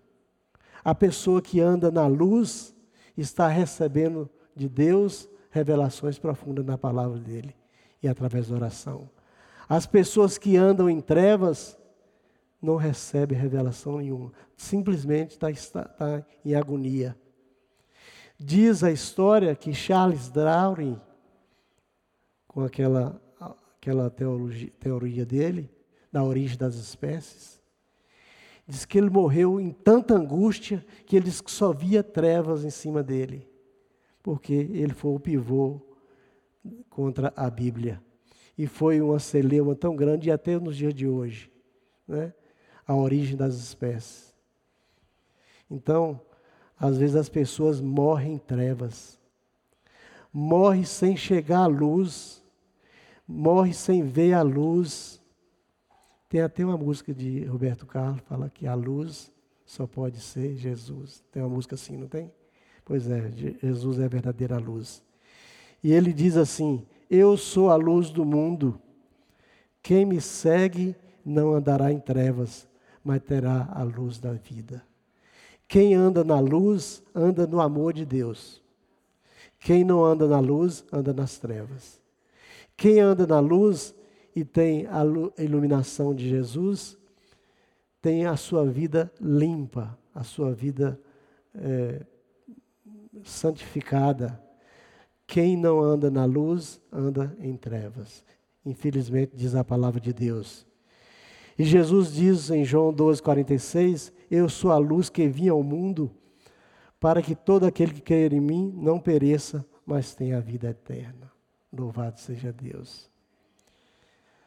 A 0.83 0.95
pessoa 0.95 1.41
que 1.41 1.59
anda 1.59 1.91
na 1.91 2.07
luz 2.07 2.75
está 3.17 3.47
recebendo 3.47 4.29
de 4.55 4.67
Deus 4.67 5.29
revelações 5.51 6.17
profundas 6.17 6.65
na 6.65 6.77
palavra 6.77 7.19
dele 7.19 7.55
e 8.01 8.07
através 8.07 8.47
da 8.47 8.55
oração. 8.55 9.09
As 9.67 9.85
pessoas 9.85 10.37
que 10.37 10.57
andam 10.57 10.89
em 10.89 11.01
trevas 11.01 11.77
não 12.61 12.75
recebem 12.75 13.37
revelação 13.37 13.97
nenhuma, 13.97 14.33
simplesmente 14.55 15.31
está, 15.31 15.49
está, 15.49 15.81
está 15.81 16.25
em 16.43 16.55
agonia. 16.55 17.15
Diz 18.37 18.83
a 18.83 18.91
história 18.91 19.55
que 19.55 19.73
Charles 19.73 20.29
Darwin, 20.29 20.99
com 22.59 22.65
aquela, 22.65 23.21
aquela 23.77 24.09
teologia, 24.09 24.71
teoria 24.79 25.25
dele, 25.25 25.69
da 26.11 26.23
origem 26.23 26.57
das 26.57 26.75
espécies, 26.75 27.61
diz 28.67 28.85
que 28.85 28.97
ele 28.97 29.09
morreu 29.09 29.59
em 29.59 29.71
tanta 29.71 30.13
angústia 30.13 30.85
que 31.05 31.15
ele 31.15 31.25
disse 31.25 31.43
que 31.43 31.51
só 31.51 31.71
via 31.71 32.03
trevas 32.03 32.63
em 32.63 32.69
cima 32.69 33.01
dele 33.03 33.49
porque 34.21 34.53
ele 34.53 34.93
foi 34.93 35.15
o 35.15 35.19
pivô 35.19 35.81
contra 36.89 37.33
a 37.35 37.49
Bíblia. 37.49 38.01
E 38.57 38.67
foi 38.67 39.01
uma 39.01 39.19
celeuma 39.19 39.75
tão 39.75 39.95
grande, 39.95 40.29
e 40.29 40.31
até 40.31 40.59
nos 40.59 40.75
dias 40.75 40.93
de 40.93 41.07
hoje, 41.07 41.49
né? 42.07 42.33
a 42.85 42.95
origem 42.95 43.37
das 43.37 43.55
espécies. 43.55 44.35
Então, 45.69 46.21
às 46.77 46.97
vezes 46.97 47.15
as 47.15 47.29
pessoas 47.29 47.79
morrem 47.79 48.33
em 48.33 48.37
trevas, 48.37 49.17
morrem 50.31 50.83
sem 50.83 51.15
chegar 51.15 51.61
à 51.61 51.67
luz, 51.67 52.38
morrem 53.29 53.71
sem 53.71 54.01
ver 54.01 54.33
a 54.33 54.41
luz. 54.41 55.21
Tem 56.27 56.41
até 56.41 56.65
uma 56.65 56.77
música 56.77 57.13
de 57.13 57.45
Roberto 57.45 57.85
Carlos, 57.85 58.21
fala 58.27 58.49
que 58.49 58.65
a 58.65 58.73
luz 58.73 59.31
só 59.65 59.85
pode 59.85 60.19
ser 60.19 60.57
Jesus. 60.57 61.23
Tem 61.31 61.43
uma 61.43 61.49
música 61.49 61.75
assim, 61.75 61.95
não 61.95 62.07
tem? 62.07 62.31
Pois 62.83 63.07
é, 63.07 63.31
Jesus 63.61 63.99
é 63.99 64.05
a 64.05 64.07
verdadeira 64.07 64.57
luz. 64.57 65.03
E 65.83 65.93
ele 65.93 66.11
diz 66.11 66.35
assim: 66.35 66.85
Eu 67.07 67.37
sou 67.37 67.69
a 67.69 67.75
luz 67.75 68.09
do 68.09 68.25
mundo. 68.25 68.81
Quem 69.83 70.05
me 70.05 70.19
segue 70.19 70.95
não 71.23 71.53
andará 71.53 71.91
em 71.91 71.99
trevas, 71.99 72.67
mas 73.03 73.21
terá 73.21 73.69
a 73.71 73.83
luz 73.83 74.17
da 74.19 74.33
vida. 74.33 74.83
Quem 75.67 75.93
anda 75.93 76.23
na 76.23 76.39
luz, 76.39 77.03
anda 77.13 77.45
no 77.45 77.61
amor 77.61 77.93
de 77.93 78.05
Deus. 78.05 78.61
Quem 79.59 79.83
não 79.83 80.03
anda 80.03 80.27
na 80.27 80.39
luz, 80.39 80.83
anda 80.91 81.13
nas 81.13 81.37
trevas. 81.37 81.98
Quem 82.79 83.01
anda 83.01 83.27
na 83.27 83.41
luz 83.41 83.93
e 84.33 84.45
tem 84.45 84.87
a 84.87 85.03
iluminação 85.37 86.15
de 86.15 86.29
Jesus, 86.29 86.97
tem 88.01 88.25
a 88.25 88.37
sua 88.37 88.65
vida 88.65 89.11
limpa, 89.19 89.99
a 90.15 90.23
sua 90.23 90.53
vida 90.53 90.97
é, 91.53 92.05
santificada. 93.21 94.41
Quem 95.27 95.57
não 95.57 95.81
anda 95.81 96.09
na 96.09 96.23
luz, 96.23 96.79
anda 96.89 97.35
em 97.41 97.57
trevas. 97.57 98.23
infelizmente, 98.65 99.35
diz 99.35 99.55
a 99.55 99.63
palavra 99.63 99.99
de 99.99 100.13
Deus. 100.13 100.65
E 101.57 101.65
Jesus 101.65 102.13
diz 102.13 102.49
em 102.49 102.63
João 102.63 102.93
12,46: 102.93 104.13
Eu 104.31 104.47
sou 104.47 104.71
a 104.71 104.77
luz 104.77 105.09
que 105.09 105.27
vim 105.27 105.49
ao 105.49 105.61
mundo, 105.61 106.09
para 106.97 107.21
que 107.21 107.35
todo 107.35 107.65
aquele 107.65 107.91
que 107.91 108.01
crer 108.01 108.31
em 108.31 108.39
mim 108.39 108.73
não 108.73 109.01
pereça, 109.01 109.65
mas 109.85 110.15
tenha 110.15 110.37
a 110.37 110.41
vida 110.41 110.69
eterna. 110.69 111.38
Louvado 111.71 112.19
seja 112.19 112.51
Deus. 112.51 113.09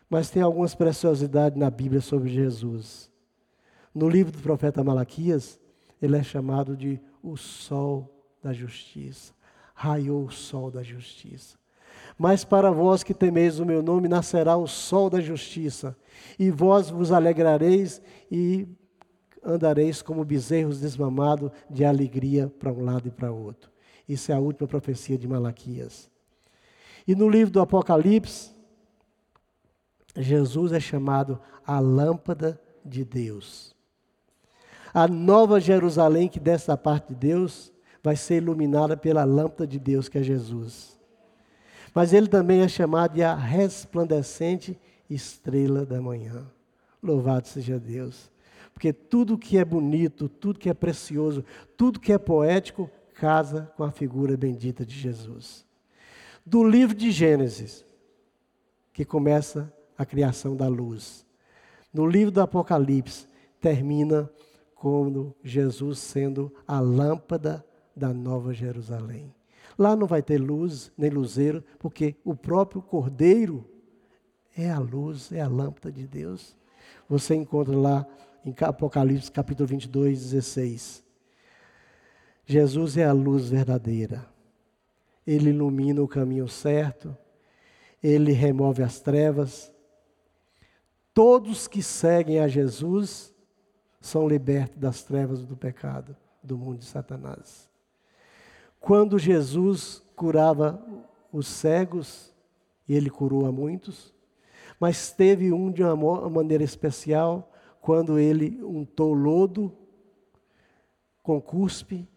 Mas 0.08 0.30
tem 0.30 0.42
algumas 0.42 0.74
preciosidades 0.74 1.58
na 1.58 1.70
Bíblia 1.70 2.00
sobre 2.00 2.28
Jesus. 2.28 3.10
No 3.94 4.08
livro 4.08 4.32
do 4.32 4.38
profeta 4.38 4.84
Malaquias, 4.84 5.58
ele 6.00 6.16
é 6.16 6.22
chamado 6.22 6.76
de 6.76 7.00
o 7.22 7.36
sol 7.36 8.26
da 8.42 8.52
justiça. 8.52 9.32
Raiou 9.74 10.24
o 10.24 10.30
sol 10.30 10.70
da 10.70 10.82
justiça. 10.82 11.56
Mas 12.18 12.44
para 12.44 12.70
vós 12.70 13.02
que 13.02 13.14
temeis 13.14 13.58
o 13.58 13.66
meu 13.66 13.82
nome, 13.82 14.08
nascerá 14.08 14.56
o 14.56 14.66
sol 14.66 15.08
da 15.08 15.20
justiça, 15.20 15.96
e 16.38 16.50
vós 16.50 16.90
vos 16.90 17.10
alegrareis 17.10 18.02
e 18.30 18.68
andareis 19.42 20.02
como 20.02 20.24
bezerros 20.24 20.80
desmamados 20.80 21.50
de 21.70 21.84
alegria 21.84 22.52
para 22.58 22.72
um 22.72 22.84
lado 22.84 23.08
e 23.08 23.10
para 23.10 23.32
outro. 23.32 23.70
Isso 24.08 24.30
é 24.30 24.34
a 24.34 24.40
última 24.40 24.68
profecia 24.68 25.16
de 25.16 25.26
Malaquias. 25.26 26.11
E 27.06 27.14
no 27.14 27.28
livro 27.28 27.52
do 27.52 27.60
Apocalipse, 27.60 28.52
Jesus 30.16 30.72
é 30.72 30.80
chamado 30.80 31.40
a 31.66 31.80
lâmpada 31.80 32.60
de 32.84 33.04
Deus. 33.04 33.74
A 34.92 35.08
nova 35.08 35.60
Jerusalém 35.60 36.28
que 36.28 36.38
desce 36.38 36.68
da 36.68 36.76
parte 36.76 37.08
de 37.08 37.14
Deus 37.14 37.72
vai 38.02 38.16
ser 38.16 38.36
iluminada 38.36 38.96
pela 38.96 39.24
lâmpada 39.24 39.66
de 39.66 39.78
Deus, 39.78 40.08
que 40.08 40.18
é 40.18 40.22
Jesus. 40.22 40.98
Mas 41.94 42.12
ele 42.12 42.26
também 42.26 42.60
é 42.60 42.68
chamado 42.68 43.14
de 43.14 43.22
a 43.22 43.34
resplandecente 43.34 44.78
estrela 45.08 45.86
da 45.86 46.00
manhã. 46.00 46.46
Louvado 47.02 47.48
seja 47.48 47.78
Deus. 47.78 48.30
Porque 48.72 48.92
tudo 48.92 49.38
que 49.38 49.58
é 49.58 49.64
bonito, 49.64 50.28
tudo 50.28 50.58
que 50.58 50.68
é 50.68 50.74
precioso, 50.74 51.44
tudo 51.76 52.00
que 52.00 52.12
é 52.12 52.18
poético, 52.18 52.90
casa 53.14 53.70
com 53.76 53.84
a 53.84 53.90
figura 53.90 54.36
bendita 54.36 54.84
de 54.84 54.98
Jesus. 54.98 55.66
Do 56.44 56.64
livro 56.64 56.94
de 56.94 57.10
Gênesis, 57.10 57.84
que 58.92 59.04
começa 59.04 59.72
a 59.96 60.04
criação 60.04 60.56
da 60.56 60.66
luz. 60.66 61.24
No 61.92 62.06
livro 62.06 62.32
do 62.32 62.40
Apocalipse, 62.40 63.26
termina 63.60 64.28
como 64.74 65.36
Jesus 65.44 66.00
sendo 66.00 66.52
a 66.66 66.80
lâmpada 66.80 67.64
da 67.94 68.12
Nova 68.12 68.52
Jerusalém. 68.52 69.32
Lá 69.78 69.94
não 69.94 70.06
vai 70.06 70.20
ter 70.20 70.38
luz 70.38 70.90
nem 70.98 71.10
luzeiro, 71.10 71.62
porque 71.78 72.16
o 72.24 72.34
próprio 72.34 72.82
Cordeiro 72.82 73.64
é 74.56 74.68
a 74.68 74.80
luz, 74.80 75.30
é 75.30 75.40
a 75.40 75.48
lâmpada 75.48 75.92
de 75.92 76.06
Deus. 76.06 76.56
Você 77.08 77.34
encontra 77.34 77.76
lá 77.76 78.06
em 78.44 78.52
Apocalipse 78.60 79.30
capítulo 79.30 79.68
22, 79.68 80.18
16. 80.18 81.04
Jesus 82.44 82.96
é 82.96 83.04
a 83.04 83.12
luz 83.12 83.48
verdadeira. 83.48 84.31
Ele 85.26 85.50
ilumina 85.50 86.02
o 86.02 86.08
caminho 86.08 86.48
certo, 86.48 87.16
ele 88.02 88.32
remove 88.32 88.82
as 88.82 89.00
trevas. 89.00 89.72
Todos 91.14 91.68
que 91.68 91.82
seguem 91.82 92.40
a 92.40 92.48
Jesus 92.48 93.32
são 94.00 94.26
libertos 94.26 94.78
das 94.78 95.02
trevas 95.02 95.44
do 95.44 95.56
pecado, 95.56 96.16
do 96.42 96.58
mundo 96.58 96.78
de 96.78 96.86
Satanás. 96.86 97.70
Quando 98.80 99.18
Jesus 99.18 100.02
curava 100.16 100.84
os 101.32 101.46
cegos, 101.46 102.34
e 102.88 102.94
ele 102.94 103.08
curou 103.08 103.46
a 103.46 103.52
muitos, 103.52 104.12
mas 104.78 105.12
teve 105.12 105.52
um 105.52 105.70
de 105.70 105.84
uma 105.84 106.28
maneira 106.28 106.64
especial, 106.64 107.52
quando 107.80 108.18
ele 108.18 108.62
untou 108.64 109.12
lodo 109.12 109.72
com 111.22 111.40
cuspe 111.40 112.08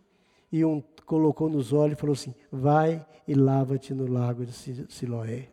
e 0.51 0.65
um, 0.65 0.83
colocou 1.05 1.49
nos 1.49 1.71
olhos 1.71 1.97
e 1.97 2.01
falou 2.01 2.13
assim: 2.13 2.33
Vai 2.51 3.05
e 3.27 3.33
lava-te 3.33 3.93
no 3.93 4.11
lago 4.11 4.45
de 4.45 4.53
Siloé. 4.89 5.49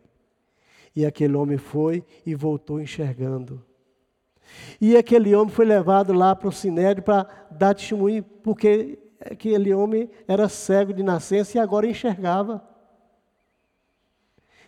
E 0.95 1.05
aquele 1.05 1.35
homem 1.35 1.57
foi 1.57 2.03
e 2.25 2.35
voltou 2.35 2.79
enxergando. 2.79 3.63
E 4.79 4.95
aquele 4.95 5.33
homem 5.35 5.53
foi 5.53 5.65
levado 5.65 6.13
lá 6.13 6.35
para 6.35 6.49
o 6.49 6.51
Sinédrio 6.51 7.03
para 7.03 7.47
dar 7.49 7.73
testemunho, 7.73 8.23
porque 8.23 8.99
aquele 9.19 9.73
homem 9.73 10.09
era 10.27 10.49
cego 10.49 10.93
de 10.93 11.01
nascença 11.01 11.57
e 11.57 11.61
agora 11.61 11.87
enxergava. 11.87 12.63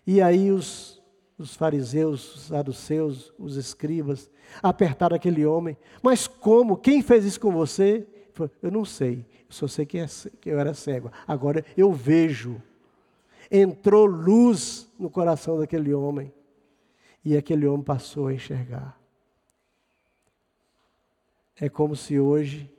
E 0.08 0.22
aí 0.22 0.52
os, 0.52 1.02
os 1.38 1.56
fariseus, 1.56 2.36
os 2.36 2.42
saduceus, 2.44 3.34
os 3.38 3.58
escribas, 3.58 4.30
apertaram 4.62 5.16
aquele 5.16 5.46
homem. 5.46 5.78
Mas 6.02 6.28
como? 6.28 6.78
Quem 6.78 7.02
fez 7.02 7.26
isso 7.26 7.40
com 7.40 7.52
você? 7.52 8.08
Eu 8.62 8.72
não 8.72 8.84
sei, 8.84 9.26
só 9.56 9.68
sei 9.68 9.86
que, 9.86 9.98
é, 9.98 10.06
que 10.42 10.50
eu 10.50 10.60
era 10.60 10.74
cego. 10.74 11.12
Agora 11.26 11.64
eu 11.78 11.92
vejo. 11.94 12.62
Entrou 13.50 14.06
luz 14.06 14.92
no 15.00 15.10
coração 15.10 15.58
daquele 15.58 15.94
homem. 15.94 16.34
E 17.24 17.38
aquele 17.38 17.66
homem 17.66 17.84
passou 17.84 18.28
a 18.28 18.34
enxergar. 18.34 19.00
É 21.60 21.70
como 21.70 21.96
se 21.96 22.20
hoje 22.20 22.70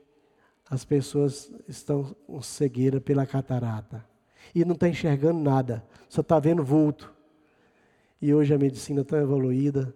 as 0.69 0.85
pessoas 0.85 1.51
estão 1.67 2.15
com 2.27 2.41
cegueira 2.41 3.01
pela 3.01 3.25
catarata. 3.25 4.05
E 4.53 4.63
não 4.63 4.73
está 4.73 4.87
enxergando 4.87 5.39
nada, 5.39 5.83
só 6.07 6.21
está 6.21 6.39
vendo 6.39 6.63
vulto. 6.63 7.11
E 8.21 8.33
hoje 8.33 8.53
a 8.53 8.57
medicina 8.57 9.01
está 9.01 9.17
evoluída. 9.17 9.93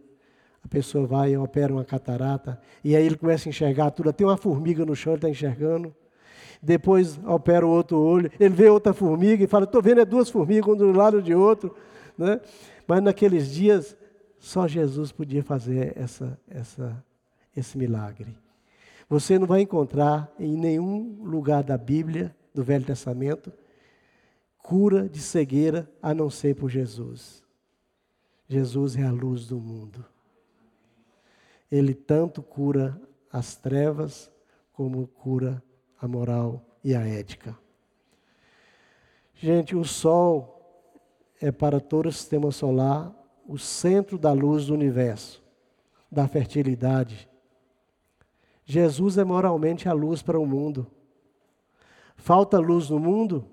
A 0.64 0.68
pessoa 0.68 1.06
vai 1.06 1.34
e 1.34 1.38
opera 1.38 1.74
uma 1.74 1.86
catarata, 1.86 2.62
e 2.84 2.96
aí 2.96 3.04
ele 3.04 3.18
começa 3.18 3.48
a 3.48 3.52
enxergar 3.52 3.90
tudo. 3.92 4.14
Tem 4.14 4.26
uma 4.26 4.38
formiga 4.38 4.86
no 4.86 4.96
chão, 4.96 5.14
ele 5.14 5.18
está 5.18 5.30
enxergando. 5.30 5.96
Depois 6.62 7.20
opera 7.26 7.66
o 7.66 7.70
outro 7.70 8.00
olho, 8.00 8.32
ele 8.40 8.54
vê 8.54 8.70
outra 8.70 8.94
formiga 8.94 9.44
e 9.44 9.48
fala: 9.48 9.66
Estou 9.66 9.82
vendo 9.82 10.02
é 10.02 10.06
duas 10.06 10.30
formigas, 10.30 10.72
um 10.72 10.78
do 10.78 10.92
lado 10.92 11.22
de 11.22 11.34
outro. 11.34 11.76
Né? 12.18 12.40
Mas 12.88 13.02
naqueles 13.02 13.50
dias, 13.50 13.98
só 14.38 14.68
Jesus 14.68 15.12
podia 15.12 15.44
fazer 15.44 15.98
essa, 15.98 16.40
essa, 16.48 17.04
esse 17.56 17.78
milagre. 17.78 18.38
Você 19.10 19.40
não 19.40 19.48
vai 19.48 19.62
encontrar 19.62 20.32
em 20.40 20.56
nenhum 20.56 21.24
lugar 21.24 21.64
da 21.64 21.78
Bíblia, 21.78 22.36
do 22.54 22.64
Velho 22.64 22.86
Testamento, 22.86 23.52
cura 24.58 25.10
de 25.10 25.20
cegueira 25.20 25.90
a 26.02 26.14
não 26.14 26.30
ser 26.30 26.56
por 26.56 26.70
Jesus. 26.70 27.44
Jesus 28.48 28.96
é 28.96 29.04
a 29.04 29.12
luz 29.12 29.48
do 29.48 29.60
mundo. 29.60 30.06
Ele 31.72 31.94
tanto 31.94 32.44
cura 32.44 33.02
as 33.32 33.56
trevas 33.56 34.30
como 34.74 35.08
cura 35.08 35.64
a 36.02 36.08
moral 36.08 36.66
e 36.84 36.96
a 36.96 37.02
ética. 37.08 37.58
Gente, 39.36 39.76
o 39.76 39.84
Sol 39.86 40.58
é 41.40 41.52
para 41.52 41.80
todo 41.80 42.08
o 42.08 42.12
sistema 42.12 42.52
solar 42.52 43.16
o 43.48 43.58
centro 43.58 44.18
da 44.18 44.32
luz 44.32 44.68
do 44.68 44.74
universo, 44.74 45.44
da 46.12 46.28
fertilidade, 46.28 47.30
Jesus 48.72 49.18
é 49.18 49.24
moralmente 49.26 49.90
a 49.90 49.94
luz 49.94 50.22
para 50.22 50.40
o 50.40 50.46
mundo. 50.46 50.88
Falta 52.16 52.58
luz 52.58 52.90
no 52.90 53.00
mundo? 53.00 53.46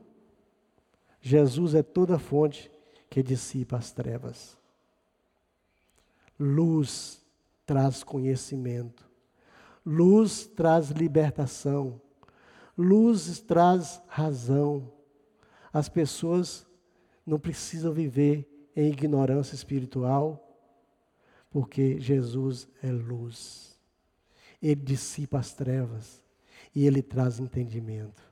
Jesus 1.21 1.75
é 1.75 1.83
toda 1.83 2.15
a 2.15 2.19
fonte 2.21 2.71
que 3.11 3.21
dissipa 3.21 3.77
as 3.77 3.91
trevas. 3.91 4.57
Luz 6.39 7.21
traz 7.67 8.05
conhecimento. 8.05 9.11
Luz 9.85 10.47
traz 10.47 10.91
libertação. 10.91 12.01
Luz 12.79 13.41
traz 13.41 14.01
razão. 14.07 14.93
As 15.73 15.89
pessoas 15.89 16.65
não 17.27 17.37
precisam 17.37 17.93
viver 17.93 18.49
em 18.77 18.93
ignorância 18.93 19.57
espiritual, 19.57 20.57
porque 21.51 21.99
Jesus 21.99 22.69
é 22.81 22.93
luz. 22.93 23.77
Ele 24.63 24.81
dissipa 24.81 25.41
as 25.41 25.53
trevas 25.53 26.23
e 26.73 26.87
ele 26.87 27.03
traz 27.03 27.41
entendimento. 27.41 28.23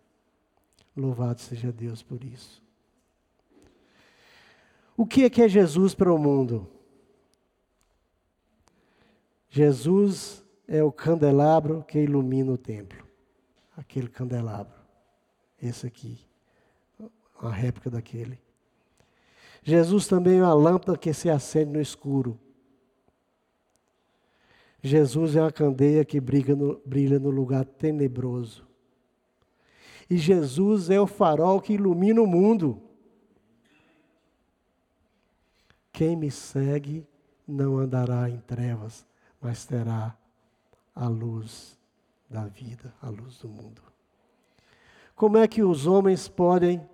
Louvado 0.97 1.41
seja 1.41 1.73
Deus 1.73 2.01
por 2.01 2.23
isso. 2.23 2.63
O 4.97 5.05
que 5.05 5.25
é 5.25 5.31
que 5.31 5.43
é 5.43 5.49
Jesus 5.49 5.93
para 5.93 6.13
o 6.13 6.19
mundo? 6.19 6.71
Jesus 9.49 10.45
é 10.69 10.83
o 10.83 10.93
candelabro 10.93 11.85
que 11.87 11.99
ilumina 11.99 12.53
o 12.53 12.59
templo. 12.59 13.06
Aquele 13.77 14.09
candelabro. 14.09 14.75
Esse 15.61 15.87
aqui. 15.87 16.27
A 17.41 17.51
réplica 17.51 17.91
daquele. 17.91 18.41
Jesus 19.63 20.07
também 20.07 20.39
é 20.39 20.43
a 20.43 20.55
lâmpada 20.55 20.97
que 20.97 21.13
se 21.13 21.29
acende 21.29 21.73
no 21.73 21.81
escuro. 21.81 22.41
Jesus 24.83 25.35
é 25.37 25.43
uma 25.43 25.53
candeia 25.53 26.05
que 26.05 26.21
no, 26.55 26.81
brilha 26.87 27.19
no 27.19 27.31
lugar 27.31 27.65
tenebroso. 27.65 28.67
E 30.09 30.17
Jesus 30.17 30.89
é 30.89 31.01
o 31.01 31.07
farol 31.07 31.61
que 31.61 31.73
ilumina 31.75 32.23
o 32.23 32.27
mundo. 32.27 32.81
Quem 35.93 36.15
me 36.15 36.31
segue 36.31 37.07
não 37.47 37.79
andará 37.79 38.31
em 38.31 38.39
trevas, 38.39 39.05
mas 39.41 39.67
terá 39.67 40.17
a 40.95 41.09
luz 41.09 41.77
da 42.29 42.47
vida, 42.47 42.95
a 43.01 43.09
luz 43.09 43.39
do 43.39 43.49
mundo. 43.49 43.83
Como 45.15 45.39
é 45.39 45.49
que 45.49 45.63
os 45.63 45.87
homens 45.87 46.29
podem 46.29 46.87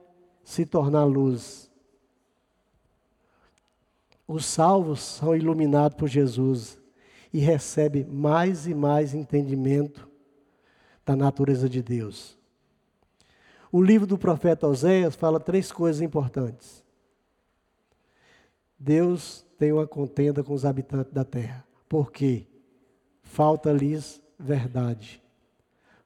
se 0.44 0.64
tornar 0.64 1.04
luz? 1.04 1.70
Os 4.26 4.44
salvos 4.44 5.00
são 5.00 5.34
iluminados 5.34 5.96
por 5.96 6.08
Jesus 6.08 6.80
e 7.32 7.38
recebem 7.38 8.04
mais 8.04 8.66
e 8.66 8.74
mais 8.74 9.14
entendimento 9.14 10.08
da 11.04 11.16
natureza 11.16 11.68
de 11.68 11.82
Deus. 11.82 12.38
O 13.70 13.82
livro 13.82 14.06
do 14.06 14.18
profeta 14.18 14.68
Oséias 14.68 15.14
fala 15.14 15.40
três 15.40 15.72
coisas 15.72 16.02
importantes. 16.02 16.84
Deus 18.78 19.46
tem 19.58 19.72
uma 19.72 19.86
contenda 19.86 20.44
com 20.44 20.52
os 20.52 20.64
habitantes 20.64 21.12
da 21.12 21.24
terra. 21.24 21.64
Por 21.88 22.12
quê? 22.12 22.46
Falta-lhes 23.22 24.20
verdade, 24.38 25.21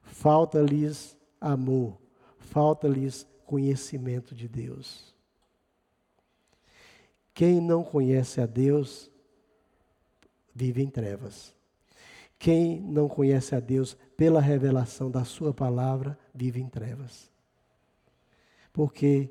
falta-lhes 0.07 1.15
amor, 1.39 1.97
falta-lhes 2.39 3.27
conhecimento 3.45 4.33
de 4.33 4.47
Deus. 4.47 5.13
Quem 7.33 7.61
não 7.61 7.83
conhece 7.83 8.41
a 8.41 8.45
Deus 8.45 9.11
vive 10.53 10.81
em 10.81 10.89
trevas. 10.89 11.55
Quem 12.39 12.81
não 12.81 13.07
conhece 13.07 13.55
a 13.55 13.59
Deus 13.59 13.95
pela 14.15 14.41
revelação 14.41 15.11
da 15.11 15.23
Sua 15.23 15.53
palavra 15.53 16.17
vive 16.33 16.59
em 16.59 16.67
trevas. 16.67 17.31
Porque 18.73 19.29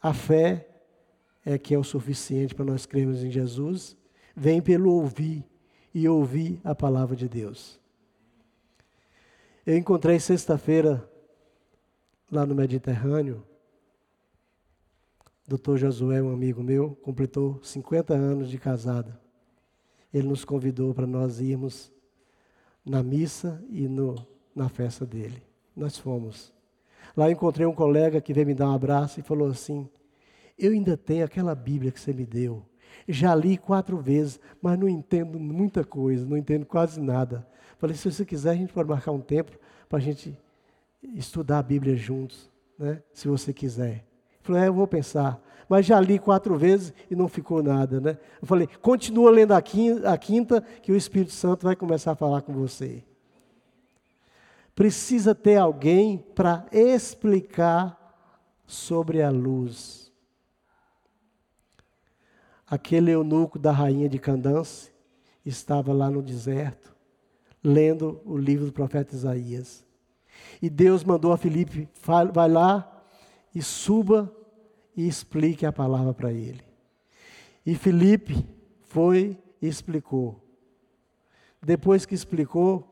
a 0.00 0.12
fé 0.12 0.68
é 1.44 1.56
que 1.58 1.74
é 1.74 1.78
o 1.78 1.84
suficiente 1.84 2.54
para 2.54 2.64
nós 2.64 2.84
crermos 2.84 3.24
em 3.24 3.30
Jesus, 3.30 3.96
vem 4.36 4.60
pelo 4.60 4.92
ouvir 4.92 5.44
e 5.94 6.06
ouvir 6.06 6.60
a 6.62 6.74
palavra 6.74 7.16
de 7.16 7.28
Deus. 7.28 7.80
Eu 9.68 9.76
encontrei 9.76 10.18
sexta-feira 10.18 11.06
lá 12.32 12.46
no 12.46 12.54
Mediterrâneo, 12.54 13.44
Dr. 15.46 15.76
Josué, 15.76 16.22
um 16.22 16.32
amigo 16.32 16.62
meu, 16.62 16.96
completou 17.02 17.60
50 17.62 18.14
anos 18.14 18.48
de 18.48 18.56
casado. 18.56 19.14
Ele 20.10 20.26
nos 20.26 20.42
convidou 20.42 20.94
para 20.94 21.06
nós 21.06 21.38
irmos 21.38 21.92
na 22.82 23.02
missa 23.02 23.62
e 23.68 23.86
no, 23.86 24.14
na 24.56 24.70
festa 24.70 25.04
dele. 25.04 25.42
Nós 25.76 25.98
fomos. 25.98 26.50
Lá 27.14 27.30
encontrei 27.30 27.66
um 27.66 27.74
colega 27.74 28.22
que 28.22 28.32
veio 28.32 28.46
me 28.46 28.54
dar 28.54 28.70
um 28.70 28.74
abraço 28.74 29.20
e 29.20 29.22
falou 29.22 29.48
assim: 29.48 29.86
Eu 30.58 30.72
ainda 30.72 30.96
tenho 30.96 31.26
aquela 31.26 31.54
Bíblia 31.54 31.92
que 31.92 32.00
você 32.00 32.14
me 32.14 32.24
deu. 32.24 32.64
Já 33.06 33.34
li 33.34 33.58
quatro 33.58 33.98
vezes, 33.98 34.40
mas 34.62 34.78
não 34.78 34.88
entendo 34.88 35.38
muita 35.38 35.84
coisa, 35.84 36.24
não 36.24 36.38
entendo 36.38 36.64
quase 36.64 36.98
nada. 36.98 37.46
Falei, 37.78 37.96
se 37.96 38.10
você 38.10 38.24
quiser, 38.24 38.50
a 38.50 38.54
gente 38.56 38.72
pode 38.72 38.88
marcar 38.88 39.12
um 39.12 39.20
tempo 39.20 39.52
para 39.88 39.98
a 39.98 40.02
gente 40.02 40.36
estudar 41.14 41.60
a 41.60 41.62
Bíblia 41.62 41.96
juntos, 41.96 42.50
né? 42.76 43.00
se 43.12 43.28
você 43.28 43.52
quiser. 43.52 44.04
Falou, 44.42 44.60
é, 44.60 44.66
eu 44.66 44.74
vou 44.74 44.86
pensar. 44.86 45.40
Mas 45.68 45.86
já 45.86 46.00
li 46.00 46.18
quatro 46.18 46.56
vezes 46.58 46.92
e 47.08 47.14
não 47.14 47.28
ficou 47.28 47.62
nada. 47.62 48.00
Né? 48.00 48.18
Eu 48.42 48.48
falei, 48.48 48.66
continua 48.82 49.30
lendo 49.30 49.52
a 49.52 49.62
quinta, 49.62 50.10
a 50.12 50.18
quinta, 50.18 50.60
que 50.60 50.90
o 50.90 50.96
Espírito 50.96 51.32
Santo 51.32 51.66
vai 51.66 51.76
começar 51.76 52.12
a 52.12 52.16
falar 52.16 52.42
com 52.42 52.52
você. 52.52 53.04
Precisa 54.74 55.34
ter 55.34 55.56
alguém 55.56 56.18
para 56.34 56.66
explicar 56.72 57.96
sobre 58.66 59.22
a 59.22 59.30
luz. 59.30 60.10
Aquele 62.66 63.12
eunuco 63.12 63.58
da 63.58 63.70
rainha 63.70 64.08
de 64.08 64.18
Candance 64.18 64.90
estava 65.44 65.92
lá 65.92 66.10
no 66.10 66.22
deserto 66.22 66.97
lendo 67.68 68.20
o 68.24 68.36
livro 68.36 68.66
do 68.66 68.72
profeta 68.72 69.14
Isaías. 69.14 69.84
E 70.60 70.70
Deus 70.70 71.04
mandou 71.04 71.32
a 71.32 71.36
Filipe, 71.36 71.88
vai 72.32 72.48
lá 72.48 73.04
e 73.54 73.62
suba 73.62 74.34
e 74.96 75.06
explique 75.06 75.66
a 75.66 75.72
palavra 75.72 76.14
para 76.14 76.32
ele. 76.32 76.62
E 77.64 77.74
Filipe 77.74 78.46
foi 78.84 79.36
e 79.60 79.68
explicou. 79.68 80.42
Depois 81.62 82.06
que 82.06 82.14
explicou, 82.14 82.84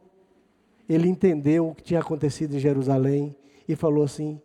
ele 0.89 1.09
entendeu 1.09 1.71
o 1.71 1.75
que 1.75 1.83
tinha 1.83 2.01
acontecido 2.01 2.55
em 2.55 2.61
Jerusalém 2.61 3.35
e 3.67 3.75
falou 3.75 4.05
assim: 4.05 4.41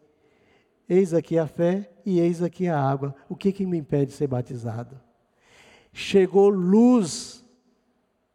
Eis 0.88 1.14
aqui 1.14 1.38
a 1.38 1.46
fé 1.46 1.92
e 2.06 2.20
eis 2.20 2.42
aqui 2.42 2.68
a 2.68 2.80
água. 2.80 3.14
O 3.28 3.36
que, 3.36 3.52
que 3.52 3.66
me 3.66 3.78
impede 3.78 4.08
de 4.08 4.14
ser 4.14 4.28
batizado? 4.28 5.00
Chegou 5.92 6.50
luz 6.50 7.41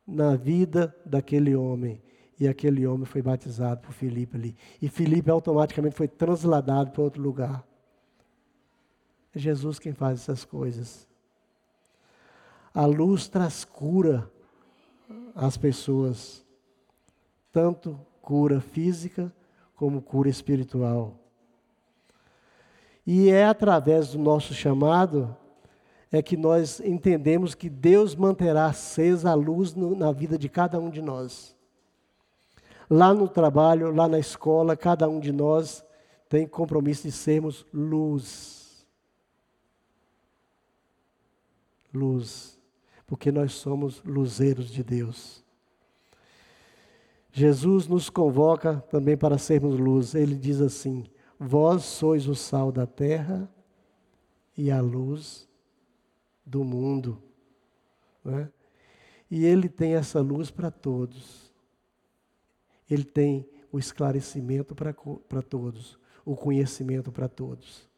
na 0.07 0.37
vida 0.37 0.95
daquele 1.05 1.57
homem. 1.57 2.01
E 2.39 2.47
aquele 2.47 2.87
homem 2.87 3.07
foi 3.07 3.23
batizado 3.23 3.81
por 3.81 3.93
Filipe 3.93 4.37
ali. 4.37 4.57
E 4.81 4.89
Filipe 4.89 5.31
automaticamente 5.31 5.97
foi 5.97 6.07
transladado 6.07 6.91
para 6.91 7.03
outro 7.03 7.23
lugar. 7.23 7.67
É 9.35 9.39
Jesus 9.39 9.79
quem 9.79 9.93
faz 9.93 10.21
essas 10.21 10.45
coisas. 10.45 11.09
A 12.75 12.85
luz 12.85 13.27
traz 13.27 13.65
cura 13.65 14.31
às 15.35 15.57
pessoas, 15.57 16.45
tanto 17.51 17.99
cura 18.21 18.61
física 18.61 19.33
como 19.75 20.03
cura 20.03 20.29
espiritual. 20.29 21.19
E 23.07 23.31
é 23.31 23.47
através 23.47 24.13
do 24.13 24.19
nosso 24.19 24.53
chamado 24.53 25.35
é 26.17 26.23
que 26.23 26.37
nós 26.37 26.81
entendemos 26.81 27.55
que 27.55 27.69
Deus 27.69 28.15
manterá 28.15 28.67
acesa 28.67 29.31
a 29.31 29.35
luz 29.35 29.75
no, 29.75 29.95
na 29.95 30.13
vida 30.13 30.39
de 30.39 30.49
cada 30.49 30.79
um 30.81 30.91
de 30.91 31.03
nós. 31.03 31.55
Lá 32.89 33.13
no 33.13 33.29
trabalho, 33.29 33.95
lá 33.95 34.09
na 34.09 34.19
escola, 34.19 34.77
cada 34.77 35.09
um 35.09 35.21
de 35.21 35.33
nós 35.33 35.85
tem 36.29 36.47
compromisso 36.47 37.03
de 37.03 37.13
sermos 37.13 37.67
luz. 37.73 38.87
Luz. 41.93 42.59
Porque 43.07 43.31
nós 43.31 43.53
somos 43.53 44.03
luzeiros 44.05 44.71
de 44.71 44.83
Deus. 44.83 45.45
Jesus 47.33 47.87
nos 47.87 48.09
convoca 48.09 48.83
também 48.91 49.17
para 49.17 49.39
sermos 49.39 49.79
luz. 49.79 50.15
Ele 50.15 50.35
diz 50.35 50.61
assim: 50.61 51.05
Vós 51.39 51.85
sois 51.85 52.27
o 52.27 52.35
sal 52.35 52.73
da 52.73 52.87
terra 52.87 53.49
e 54.57 54.71
a 54.71 54.81
luz 54.81 55.46
do 56.47 56.63
mundo. 56.63 57.21
Né? 58.25 58.49
E 59.29 59.45
ele 59.45 59.69
tem 59.69 59.95
essa 59.95 60.21
luz 60.21 60.51
para 60.51 60.71
todos. 60.71 61.53
Ele 62.89 63.05
tem 63.05 63.47
o 63.73 63.79
esclarecimento 63.79 64.75
para 64.75 65.43
todos, 65.43 65.99
o 66.25 66.37
conhecimento 66.37 67.11
para 67.11 67.29
todos. 67.29 67.89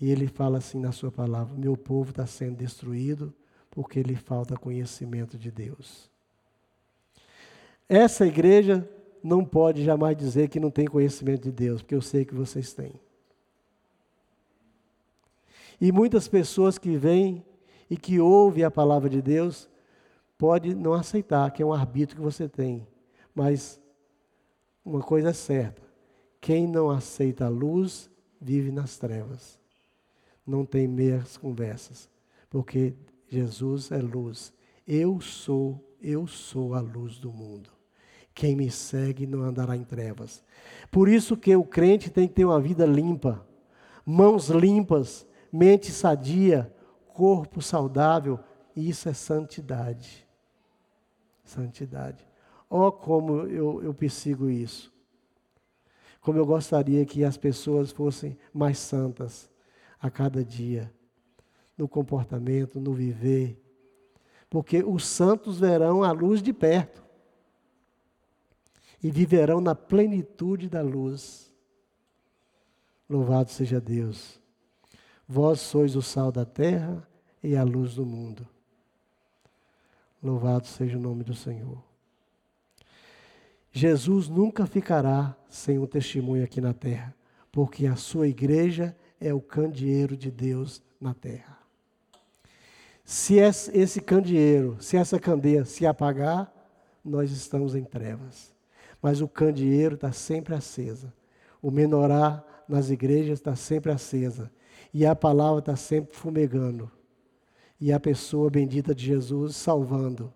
E 0.00 0.10
ele 0.10 0.28
fala 0.28 0.58
assim 0.58 0.78
na 0.78 0.92
sua 0.92 1.10
palavra: 1.10 1.58
Meu 1.58 1.76
povo 1.76 2.10
está 2.10 2.24
sendo 2.26 2.56
destruído 2.56 3.34
porque 3.70 4.02
lhe 4.02 4.16
falta 4.16 4.56
conhecimento 4.56 5.36
de 5.36 5.50
Deus. 5.50 6.08
Essa 7.88 8.26
igreja 8.26 8.88
não 9.22 9.44
pode 9.44 9.84
jamais 9.84 10.16
dizer 10.16 10.48
que 10.48 10.60
não 10.60 10.70
tem 10.70 10.86
conhecimento 10.86 11.42
de 11.42 11.52
Deus, 11.52 11.82
porque 11.82 11.94
eu 11.94 12.00
sei 12.00 12.24
que 12.24 12.34
vocês 12.34 12.72
têm. 12.72 12.94
E 15.80 15.90
muitas 15.90 16.28
pessoas 16.28 16.78
que 16.78 16.96
vêm 16.96 17.44
e 17.88 17.96
que 17.96 18.20
ouvem 18.20 18.62
a 18.64 18.70
palavra 18.70 19.08
de 19.08 19.20
Deus, 19.20 19.68
pode 20.38 20.74
não 20.74 20.92
aceitar, 20.94 21.50
que 21.50 21.62
é 21.62 21.66
um 21.66 21.72
arbítrio 21.72 22.18
que 22.18 22.24
você 22.24 22.48
tem. 22.48 22.86
Mas 23.34 23.80
uma 24.84 25.00
coisa 25.00 25.30
é 25.30 25.32
certa: 25.32 25.82
quem 26.40 26.66
não 26.66 26.90
aceita 26.90 27.46
a 27.46 27.48
luz, 27.48 28.10
vive 28.40 28.70
nas 28.70 28.96
trevas. 28.96 29.58
Não 30.46 30.64
tem 30.64 30.88
meias 30.88 31.36
conversas, 31.36 32.08
porque 32.48 32.94
Jesus 33.28 33.92
é 33.92 33.98
luz. 33.98 34.52
Eu 34.86 35.20
sou, 35.20 35.84
eu 36.00 36.26
sou 36.26 36.74
a 36.74 36.80
luz 36.80 37.18
do 37.18 37.32
mundo. 37.32 37.70
Quem 38.34 38.56
me 38.56 38.70
segue 38.70 39.26
não 39.26 39.42
andará 39.42 39.76
em 39.76 39.84
trevas. 39.84 40.42
Por 40.90 41.08
isso 41.08 41.36
que 41.36 41.54
o 41.54 41.64
crente 41.64 42.10
tem 42.10 42.26
que 42.26 42.34
ter 42.34 42.44
uma 42.44 42.60
vida 42.60 42.86
limpa, 42.86 43.46
mãos 44.04 44.48
limpas, 44.48 45.26
mente 45.52 45.90
sadia, 45.90 46.72
corpo 47.08 47.60
saudável, 47.60 48.38
isso 48.74 49.08
é 49.08 49.12
santidade. 49.12 50.26
Santidade. 51.44 52.26
Oh, 52.68 52.92
como 52.92 53.46
eu, 53.46 53.82
eu 53.82 53.92
persigo 53.92 54.48
isso. 54.48 54.92
Como 56.20 56.38
eu 56.38 56.46
gostaria 56.46 57.04
que 57.04 57.24
as 57.24 57.36
pessoas 57.36 57.90
fossem 57.90 58.38
mais 58.52 58.78
santas 58.78 59.50
a 60.00 60.10
cada 60.10 60.44
dia, 60.44 60.92
no 61.76 61.88
comportamento, 61.88 62.78
no 62.78 62.94
viver. 62.94 63.60
Porque 64.48 64.82
os 64.82 65.06
santos 65.06 65.58
verão 65.58 66.02
a 66.02 66.12
luz 66.12 66.42
de 66.42 66.52
perto 66.52 67.04
e 69.02 69.10
viverão 69.10 69.60
na 69.60 69.74
plenitude 69.74 70.68
da 70.68 70.82
luz. 70.82 71.52
Louvado 73.08 73.50
seja 73.50 73.80
Deus. 73.80 74.39
Vós 75.32 75.60
sois 75.60 75.94
o 75.94 76.02
sal 76.02 76.32
da 76.32 76.44
terra 76.44 77.06
e 77.40 77.54
a 77.54 77.62
luz 77.62 77.94
do 77.94 78.04
mundo. 78.04 78.44
Louvado 80.20 80.66
seja 80.66 80.98
o 80.98 81.00
nome 81.00 81.22
do 81.22 81.34
Senhor. 81.34 81.80
Jesus 83.70 84.28
nunca 84.28 84.66
ficará 84.66 85.36
sem 85.48 85.78
um 85.78 85.86
testemunho 85.86 86.42
aqui 86.42 86.60
na 86.60 86.74
terra, 86.74 87.14
porque 87.52 87.86
a 87.86 87.94
sua 87.94 88.26
igreja 88.26 88.96
é 89.20 89.32
o 89.32 89.40
candeeiro 89.40 90.16
de 90.16 90.32
Deus 90.32 90.82
na 91.00 91.14
terra. 91.14 91.60
Se 93.04 93.36
esse 93.36 94.00
candeeiro, 94.00 94.78
se 94.80 94.96
essa 94.96 95.20
candeia 95.20 95.64
se 95.64 95.86
apagar, 95.86 96.52
nós 97.04 97.30
estamos 97.30 97.76
em 97.76 97.84
trevas. 97.84 98.52
Mas 99.00 99.20
o 99.20 99.28
candeeiro 99.28 99.94
está 99.94 100.10
sempre 100.10 100.56
acesa. 100.56 101.14
O 101.62 101.70
menorá 101.70 102.44
nas 102.68 102.90
igrejas 102.90 103.38
está 103.38 103.54
sempre 103.54 103.92
acesa. 103.92 104.50
E 104.92 105.06
a 105.06 105.14
palavra 105.14 105.60
está 105.60 105.76
sempre 105.76 106.14
fumegando. 106.14 106.90
E 107.80 107.92
a 107.92 108.00
pessoa 108.00 108.50
bendita 108.50 108.94
de 108.94 109.04
Jesus 109.04 109.56
salvando. 109.56 110.32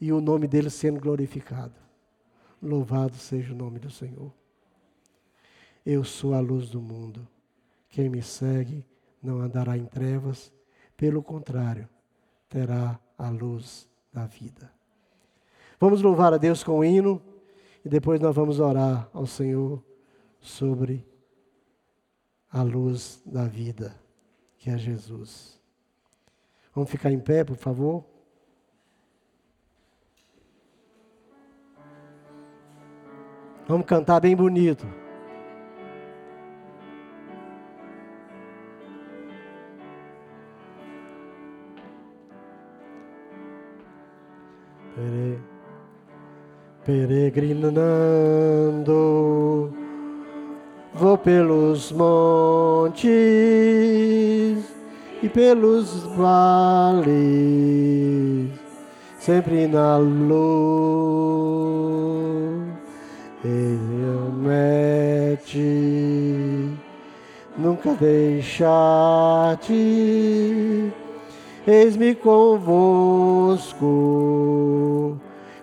E 0.00 0.12
o 0.12 0.20
nome 0.20 0.46
dele 0.46 0.70
sendo 0.70 1.00
glorificado. 1.00 1.74
Louvado 2.62 3.16
seja 3.16 3.52
o 3.52 3.56
nome 3.56 3.78
do 3.78 3.90
Senhor. 3.90 4.32
Eu 5.84 6.02
sou 6.02 6.34
a 6.34 6.40
luz 6.40 6.68
do 6.70 6.80
mundo. 6.80 7.26
Quem 7.88 8.08
me 8.08 8.22
segue 8.22 8.84
não 9.22 9.40
andará 9.40 9.76
em 9.76 9.84
trevas, 9.84 10.52
pelo 10.96 11.22
contrário, 11.22 11.88
terá 12.48 12.98
a 13.16 13.28
luz 13.30 13.88
da 14.12 14.26
vida. 14.26 14.70
Vamos 15.80 16.02
louvar 16.02 16.32
a 16.32 16.38
Deus 16.38 16.62
com 16.62 16.78
o 16.78 16.84
hino 16.84 17.20
e 17.84 17.88
depois 17.88 18.20
nós 18.20 18.34
vamos 18.34 18.60
orar 18.60 19.08
ao 19.12 19.26
Senhor 19.26 19.82
sobre 20.40 21.06
a 22.54 22.62
luz 22.62 23.20
da 23.26 23.44
vida, 23.48 23.92
que 24.56 24.70
é 24.70 24.78
Jesus. 24.78 25.60
Vamos 26.72 26.88
ficar 26.88 27.10
em 27.10 27.18
pé, 27.18 27.42
por 27.42 27.56
favor? 27.56 28.04
Vamos 33.66 33.86
cantar 33.86 34.20
bem 34.20 34.36
bonito. 34.36 34.86
Peregrinando, 46.84 47.74
vou 50.94 51.18
pelos 51.18 51.90
montes 51.90 53.02
e 55.22 55.28
pelos 55.28 56.04
vales, 56.16 57.08
sempre 59.18 59.66
na 59.66 59.96
luz 59.96 60.64
ele 63.44 63.94
mete, 64.44 65.58
nunca 67.58 67.94
deixar-te, 67.94 69.72
eis-me 71.66 72.14
convosco, 72.14 73.76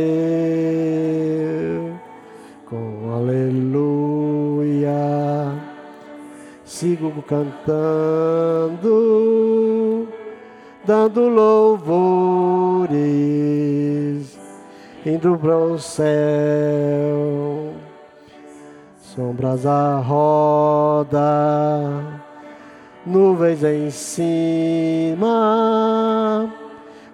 com 2.65 3.13
aleluia, 3.15 4.91
sigo 6.65 7.13
cantando, 7.29 8.79
dando 10.87 11.29
louvores, 11.29 11.93
indo 15.05 15.37
para 15.39 15.57
o 15.57 15.79
céu, 15.79 16.07
sombras 19.01 19.67
à 19.67 19.99
roda, 19.99 21.21
nuvens 23.05 23.65
em 23.65 23.91
cima 23.91 25.33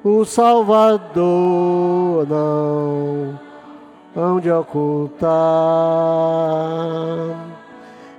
o 0.05 0.25
Salvador 0.25 2.25
não 2.29 3.37
hão 4.17 4.41
de 4.41 4.51
ocultar. 4.51 5.29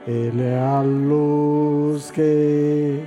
Ele 0.07 0.43
é 0.43 0.59
a 0.59 0.82
luz 0.82 2.11
que 2.11 3.01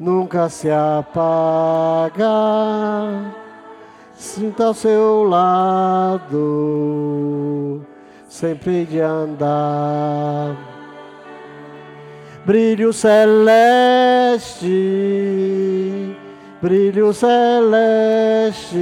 nunca 0.00 0.48
se 0.48 0.70
apaga. 0.70 2.24
Sinta 4.26 4.66
ao 4.66 4.74
seu 4.74 5.22
lado, 5.22 6.34
sempre 8.28 8.84
de 8.84 9.00
andar. 9.00 10.56
Brilho 12.44 12.92
celeste 12.92 13.46
brilho 16.60 17.12
celeste, 17.12 18.76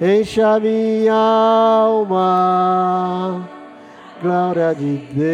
enche 0.00 0.40
a 0.40 0.60
minha 0.60 1.12
alma, 1.82 3.48
glória 4.22 4.72
de 4.74 4.98
Deus, 5.12 5.24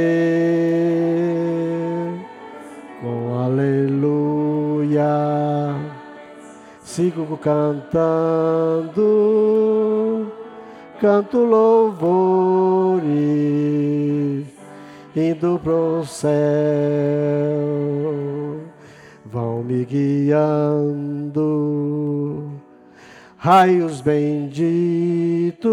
com 3.02 3.38
aleluia, 3.38 5.04
sigo 6.96 7.36
cantando, 7.36 9.02
canto 10.98 11.44
louvores, 11.44 13.04
indo 15.14 15.60
pro 15.62 16.06
céu 16.06 16.32
vão 19.26 19.62
me 19.62 19.84
guiando. 19.84 21.34
Raios 23.36 24.00
benditos 24.00 25.68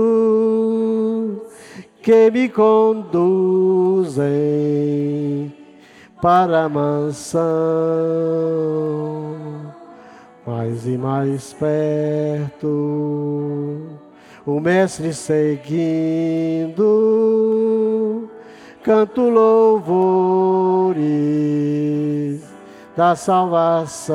que 2.02 2.30
me 2.32 2.50
conduzem 2.50 4.24
para 6.22 6.66
a 6.66 6.70
mansão, 6.70 7.42
mais 10.46 10.86
e 10.86 10.98
mais 10.98 11.54
perto, 11.54 12.68
o 14.46 14.60
Mestre 14.60 15.14
seguindo, 15.14 16.84
canto 18.84 19.30
louvores 19.30 20.94
da 22.96 23.16
salvação. 23.16 24.14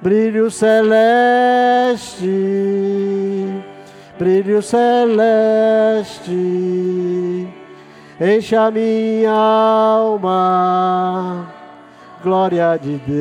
Brilho 0.00 0.50
celeste, 0.50 2.28
brilho 4.18 4.62
celeste, 4.62 6.32
enche 8.20 8.54
a 8.54 8.70
minha 8.70 9.32
alma, 9.32 10.28
glória 12.22 12.76
de 12.76 12.96
Deus, 12.98 13.18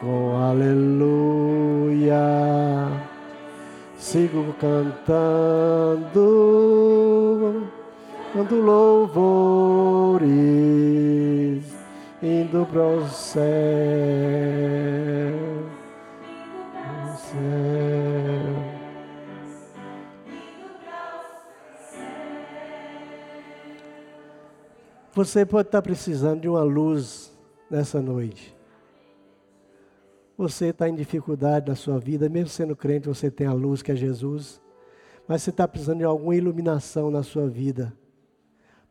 com 0.00 0.36
aleluia. 0.36 2.16
Sigo 3.96 4.54
cantando 4.60 6.08
quando 8.32 8.56
louvores 8.60 10.28
indo 12.22 12.66
para 12.66 12.86
o 12.86 13.08
céu, 13.08 13.42
o 17.04 17.16
céu. 17.16 18.07
Você 25.18 25.44
pode 25.44 25.66
estar 25.66 25.82
precisando 25.82 26.42
de 26.42 26.48
uma 26.48 26.62
luz 26.62 27.36
nessa 27.68 28.00
noite. 28.00 28.56
Você 30.36 30.66
está 30.66 30.88
em 30.88 30.94
dificuldade 30.94 31.68
na 31.68 31.74
sua 31.74 31.98
vida, 31.98 32.28
mesmo 32.28 32.48
sendo 32.48 32.76
crente, 32.76 33.08
você 33.08 33.28
tem 33.28 33.44
a 33.44 33.52
luz 33.52 33.82
que 33.82 33.90
é 33.90 33.96
Jesus, 33.96 34.62
mas 35.26 35.42
você 35.42 35.50
está 35.50 35.66
precisando 35.66 35.98
de 35.98 36.04
alguma 36.04 36.36
iluminação 36.36 37.10
na 37.10 37.24
sua 37.24 37.48
vida 37.48 37.92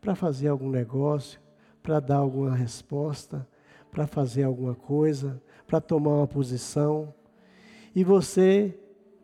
para 0.02 0.16
fazer 0.16 0.50
algum 0.50 0.70
negócio, 0.70 1.40
para 1.82 2.02
dar 2.02 2.18
alguma 2.18 2.54
resposta, 2.54 3.48
para 3.90 4.06
fazer 4.06 4.44
alguma 4.44 4.76
coisa, 4.76 5.42
para 5.66 5.80
tomar 5.80 6.18
uma 6.18 6.28
posição, 6.28 7.14
e 7.96 8.04
você 8.04 8.78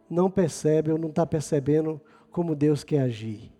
não 0.09 0.31
percebe 0.31 0.89
ou 0.89 0.97
não 0.97 1.09
está 1.09 1.25
percebendo 1.25 1.99
como 2.31 2.55
Deus 2.55 2.81
quer 2.81 3.01
agir. 3.01 3.51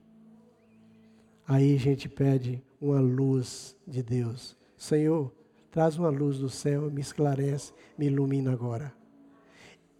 Aí 1.45 1.75
a 1.75 1.79
gente 1.79 2.07
pede 2.07 2.63
uma 2.83 2.99
luz 2.99 3.77
de 3.87 4.03
Deus. 4.03 4.57
Senhor, 4.75 5.31
traz 5.71 5.97
uma 5.97 6.09
luz 6.09 6.37
do 6.37 6.49
céu, 6.49 6.91
me 6.91 6.99
esclarece, 6.99 7.71
me 7.97 8.07
ilumina 8.07 8.51
agora. 8.51 8.93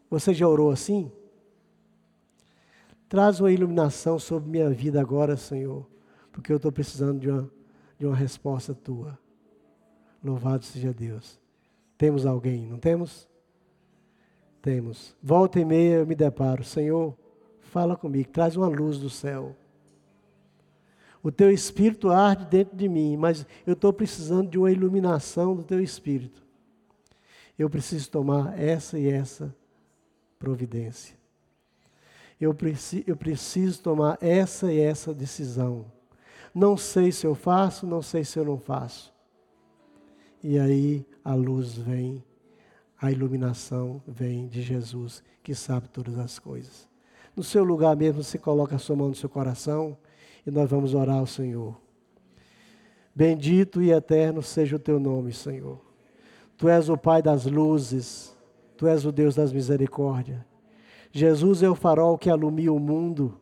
Você 0.10 0.34
já 0.34 0.46
orou 0.46 0.70
assim? 0.70 1.10
Traz 3.08 3.40
uma 3.40 3.52
iluminação 3.52 4.20
sobre 4.20 4.50
minha 4.50 4.70
vida 4.70 5.00
agora, 5.00 5.38
Senhor, 5.38 5.88
porque 6.32 6.52
eu 6.52 6.58
estou 6.58 6.72
precisando 6.72 7.20
de 7.20 7.30
uma, 7.30 7.50
de 7.98 8.06
uma 8.06 8.16
resposta 8.16 8.74
tua. 8.74 9.18
Louvado 10.22 10.66
seja 10.66 10.94
Deus. 10.94 11.40
Temos 11.98 12.26
alguém, 12.26 12.68
não 12.68 12.80
temos? 12.80 13.30
Temos. 14.62 15.16
Volta 15.24 15.60
e 15.60 15.64
meia 15.66 16.00
eu 16.00 16.08
me 16.08 16.16
deparo, 16.16 16.64
Senhor, 16.66 17.18
fala 17.62 17.96
comigo, 17.96 18.30
traz 18.30 18.58
uma 18.58 18.68
luz 18.68 18.98
do 18.98 19.10
céu. 19.10 19.56
O 21.24 21.32
teu 21.32 21.50
espírito 21.50 22.10
arde 22.10 22.46
dentro 22.46 22.76
de 22.76 22.90
mim, 22.90 23.16
mas 23.16 23.48
eu 23.66 23.74
estou 23.74 23.94
precisando 23.94 24.50
de 24.50 24.58
uma 24.58 24.70
iluminação 24.70 25.56
do 25.56 25.64
teu 25.64 25.82
espírito. 25.82 26.44
Eu 27.58 27.70
preciso 27.70 28.12
tomar 28.12 28.60
essa 28.60 29.00
e 29.00 29.08
essa 29.08 29.56
providência. 30.38 31.16
Eu, 32.42 32.54
preci 32.54 33.06
eu 33.08 33.16
preciso 33.16 33.82
tomar 33.82 34.18
essa 34.20 34.72
e 34.74 34.82
essa 34.82 35.14
decisão. 35.14 35.86
Não 36.54 36.76
sei 36.76 37.10
se 37.10 37.26
eu 37.26 37.34
faço, 37.34 37.88
não 37.88 38.02
sei 38.02 38.26
se 38.26 38.38
eu 38.38 38.44
não 38.44 38.58
faço. 38.58 39.14
E 40.44 40.60
aí 40.60 41.06
a 41.24 41.34
luz 41.34 41.78
vem, 41.78 42.22
a 43.02 43.10
iluminação 43.10 44.04
vem 44.06 44.46
de 44.46 44.62
Jesus, 44.62 45.24
que 45.42 45.56
sabe 45.56 45.88
todas 45.88 46.20
as 46.20 46.38
coisas. 46.38 46.90
No 47.34 47.44
seu 47.44 47.64
lugar 47.64 47.96
mesmo, 47.96 48.22
você 48.22 48.38
coloca 48.38 48.76
a 48.76 48.80
sua 48.80 48.98
mão 48.98 49.08
no 49.08 49.16
seu 49.16 49.30
coração 49.30 49.98
e 50.46 50.52
nós 50.52 50.70
vamos 50.70 50.94
orar 50.94 51.18
ao 51.18 51.28
Senhor. 51.28 51.76
Bendito 53.16 53.82
e 53.82 53.92
eterno 53.92 54.42
seja 54.42 54.76
o 54.76 54.80
teu 54.80 55.00
nome, 55.00 55.32
Senhor. 55.32 55.80
Tu 56.58 56.68
és 56.68 56.90
o 56.90 56.98
Pai 56.98 57.22
das 57.22 57.46
luzes, 57.46 58.36
tu 58.76 58.88
és 58.88 59.06
o 59.06 59.12
Deus 59.12 59.36
das 59.36 59.54
misericórdias. 59.54 60.40
Jesus 61.12 61.62
é 61.62 61.70
o 61.70 61.76
farol 61.76 62.18
que 62.18 62.30
alumia 62.30 62.74
o 62.74 62.80
mundo. 62.80 63.40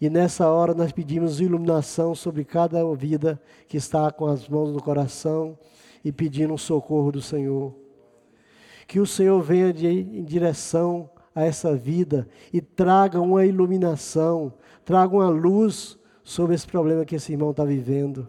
E 0.00 0.08
nessa 0.10 0.48
hora 0.48 0.74
nós 0.74 0.92
pedimos 0.92 1.40
iluminação 1.40 2.14
sobre 2.14 2.44
cada 2.44 2.82
vida 2.94 3.40
que 3.66 3.76
está 3.76 4.10
com 4.10 4.26
as 4.26 4.48
mãos 4.48 4.72
no 4.72 4.82
coração 4.82 5.58
e 6.04 6.10
pedindo 6.12 6.54
um 6.54 6.58
socorro 6.58 7.12
do 7.12 7.22
Senhor. 7.22 7.74
Que 8.86 9.00
o 9.00 9.06
Senhor 9.06 9.40
venha 9.40 9.72
de, 9.72 9.86
em 9.86 10.24
direção 10.24 11.08
a 11.34 11.44
essa 11.44 11.76
vida 11.76 12.28
e 12.52 12.60
traga 12.60 13.20
uma 13.20 13.46
iluminação, 13.46 14.52
traga 14.84 15.14
uma 15.14 15.28
luz 15.28 15.98
sobre 16.22 16.54
esse 16.54 16.66
problema 16.66 17.04
que 17.04 17.16
esse 17.16 17.32
irmão 17.32 17.50
está 17.50 17.64
vivendo. 17.64 18.28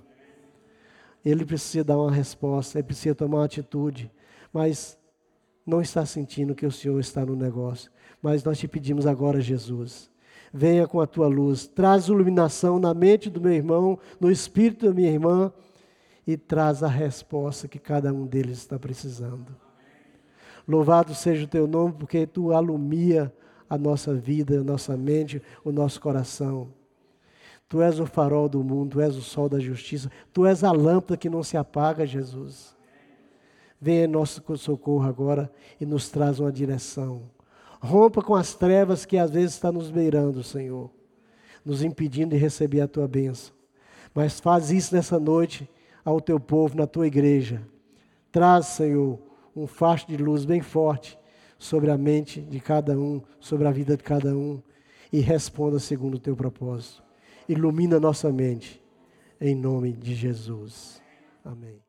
Ele 1.24 1.46
precisa 1.46 1.84
dar 1.84 1.98
uma 1.98 2.12
resposta, 2.12 2.80
ele 2.80 2.88
precisa 2.88 3.14
tomar 3.14 3.38
uma 3.38 3.46
atitude, 3.46 4.12
mas 4.52 4.98
não 5.66 5.82
está 5.82 6.06
sentindo 6.06 6.56
que 6.56 6.66
o 6.66 6.72
Senhor 6.72 7.00
está 7.00 7.26
no 7.26 7.36
negócio. 7.36 7.92
Mas 8.22 8.44
nós 8.44 8.58
te 8.58 8.68
pedimos 8.68 9.06
agora, 9.06 9.40
Jesus, 9.40 10.10
venha 10.54 10.88
com 10.88 11.00
a 11.00 11.08
tua 11.08 11.28
luz, 11.28 11.68
traz 11.68 12.08
iluminação 12.08 12.80
na 12.80 12.94
mente 12.94 13.30
do 13.30 13.40
meu 13.40 13.54
irmão, 13.54 14.00
no 14.20 14.32
espírito 14.32 14.88
da 14.88 14.94
minha 14.94 15.12
irmã 15.12 15.52
e 16.26 16.38
traz 16.38 16.84
a 16.84 16.88
resposta 16.88 17.68
que 17.68 17.80
cada 17.80 18.14
um 18.14 18.26
deles 18.26 18.58
está 18.58 18.78
precisando. 18.78 19.56
Louvado 20.68 21.14
seja 21.16 21.46
o 21.46 21.48
teu 21.48 21.68
nome, 21.68 21.94
porque 21.94 22.28
tu 22.28 22.52
alumia 22.52 23.34
a 23.70 23.78
nossa 23.78 24.14
vida, 24.14 24.60
a 24.60 24.64
nossa 24.64 24.96
mente, 24.96 25.42
o 25.64 25.72
nosso 25.72 26.00
coração. 26.00 26.70
Tu 27.72 27.82
és 27.82 28.02
o 28.02 28.06
farol 28.06 28.50
do 28.50 28.62
mundo, 28.62 28.92
tu 28.92 29.00
és 29.00 29.16
o 29.16 29.22
sol 29.22 29.48
da 29.48 29.58
justiça, 29.58 30.12
tu 30.34 30.46
és 30.46 30.62
a 30.62 30.74
lâmpada 30.74 31.16
que 31.16 31.30
não 31.30 31.42
se 31.42 31.56
apaga, 31.56 32.06
Jesus. 32.06 32.76
Venha 33.80 34.04
em 34.04 34.08
nosso 34.08 34.44
socorro 34.58 35.08
agora 35.08 35.50
e 35.80 35.86
nos 35.86 36.10
traz 36.10 36.38
uma 36.42 36.52
direção. 36.52 37.22
Rompa 37.80 38.22
com 38.22 38.36
as 38.36 38.54
trevas 38.54 39.06
que 39.06 39.18
às 39.18 39.32
vezes 39.32 39.54
está 39.54 39.72
nos 39.72 39.90
beirando, 39.90 40.44
Senhor, 40.44 40.92
nos 41.64 41.82
impedindo 41.82 42.32
de 42.32 42.36
receber 42.36 42.82
a 42.82 42.90
tua 42.90 43.08
bênção. 43.08 43.56
Mas 44.14 44.38
faz 44.38 44.70
isso 44.70 44.94
nessa 44.94 45.18
noite 45.18 45.66
ao 46.04 46.20
teu 46.20 46.42
povo, 46.42 46.76
na 46.76 46.86
tua 46.86 47.08
igreja. 47.08 47.62
Traz, 48.34 48.66
Senhor, 48.66 49.18
um 49.56 49.66
facho 49.66 50.10
de 50.10 50.18
luz 50.18 50.44
bem 50.44 50.60
forte 50.60 51.18
sobre 51.58 51.90
a 51.90 51.98
mente 51.98 52.42
de 52.42 52.60
cada 52.60 53.00
um, 53.00 53.22
sobre 53.40 53.66
a 53.66 53.72
vida 53.72 53.96
de 53.96 54.04
cada 54.04 54.36
um, 54.36 54.62
e 55.10 55.22
responda 55.22 55.80
segundo 55.80 56.16
o 56.16 56.20
teu 56.20 56.36
propósito 56.36 57.01
ilumina 57.52 58.00
nossa 58.00 58.32
mente, 58.32 58.82
em 59.40 59.56
nome 59.56 59.92
de 59.94 60.16
Jesus. 60.16 61.02
Amém. 61.44 61.81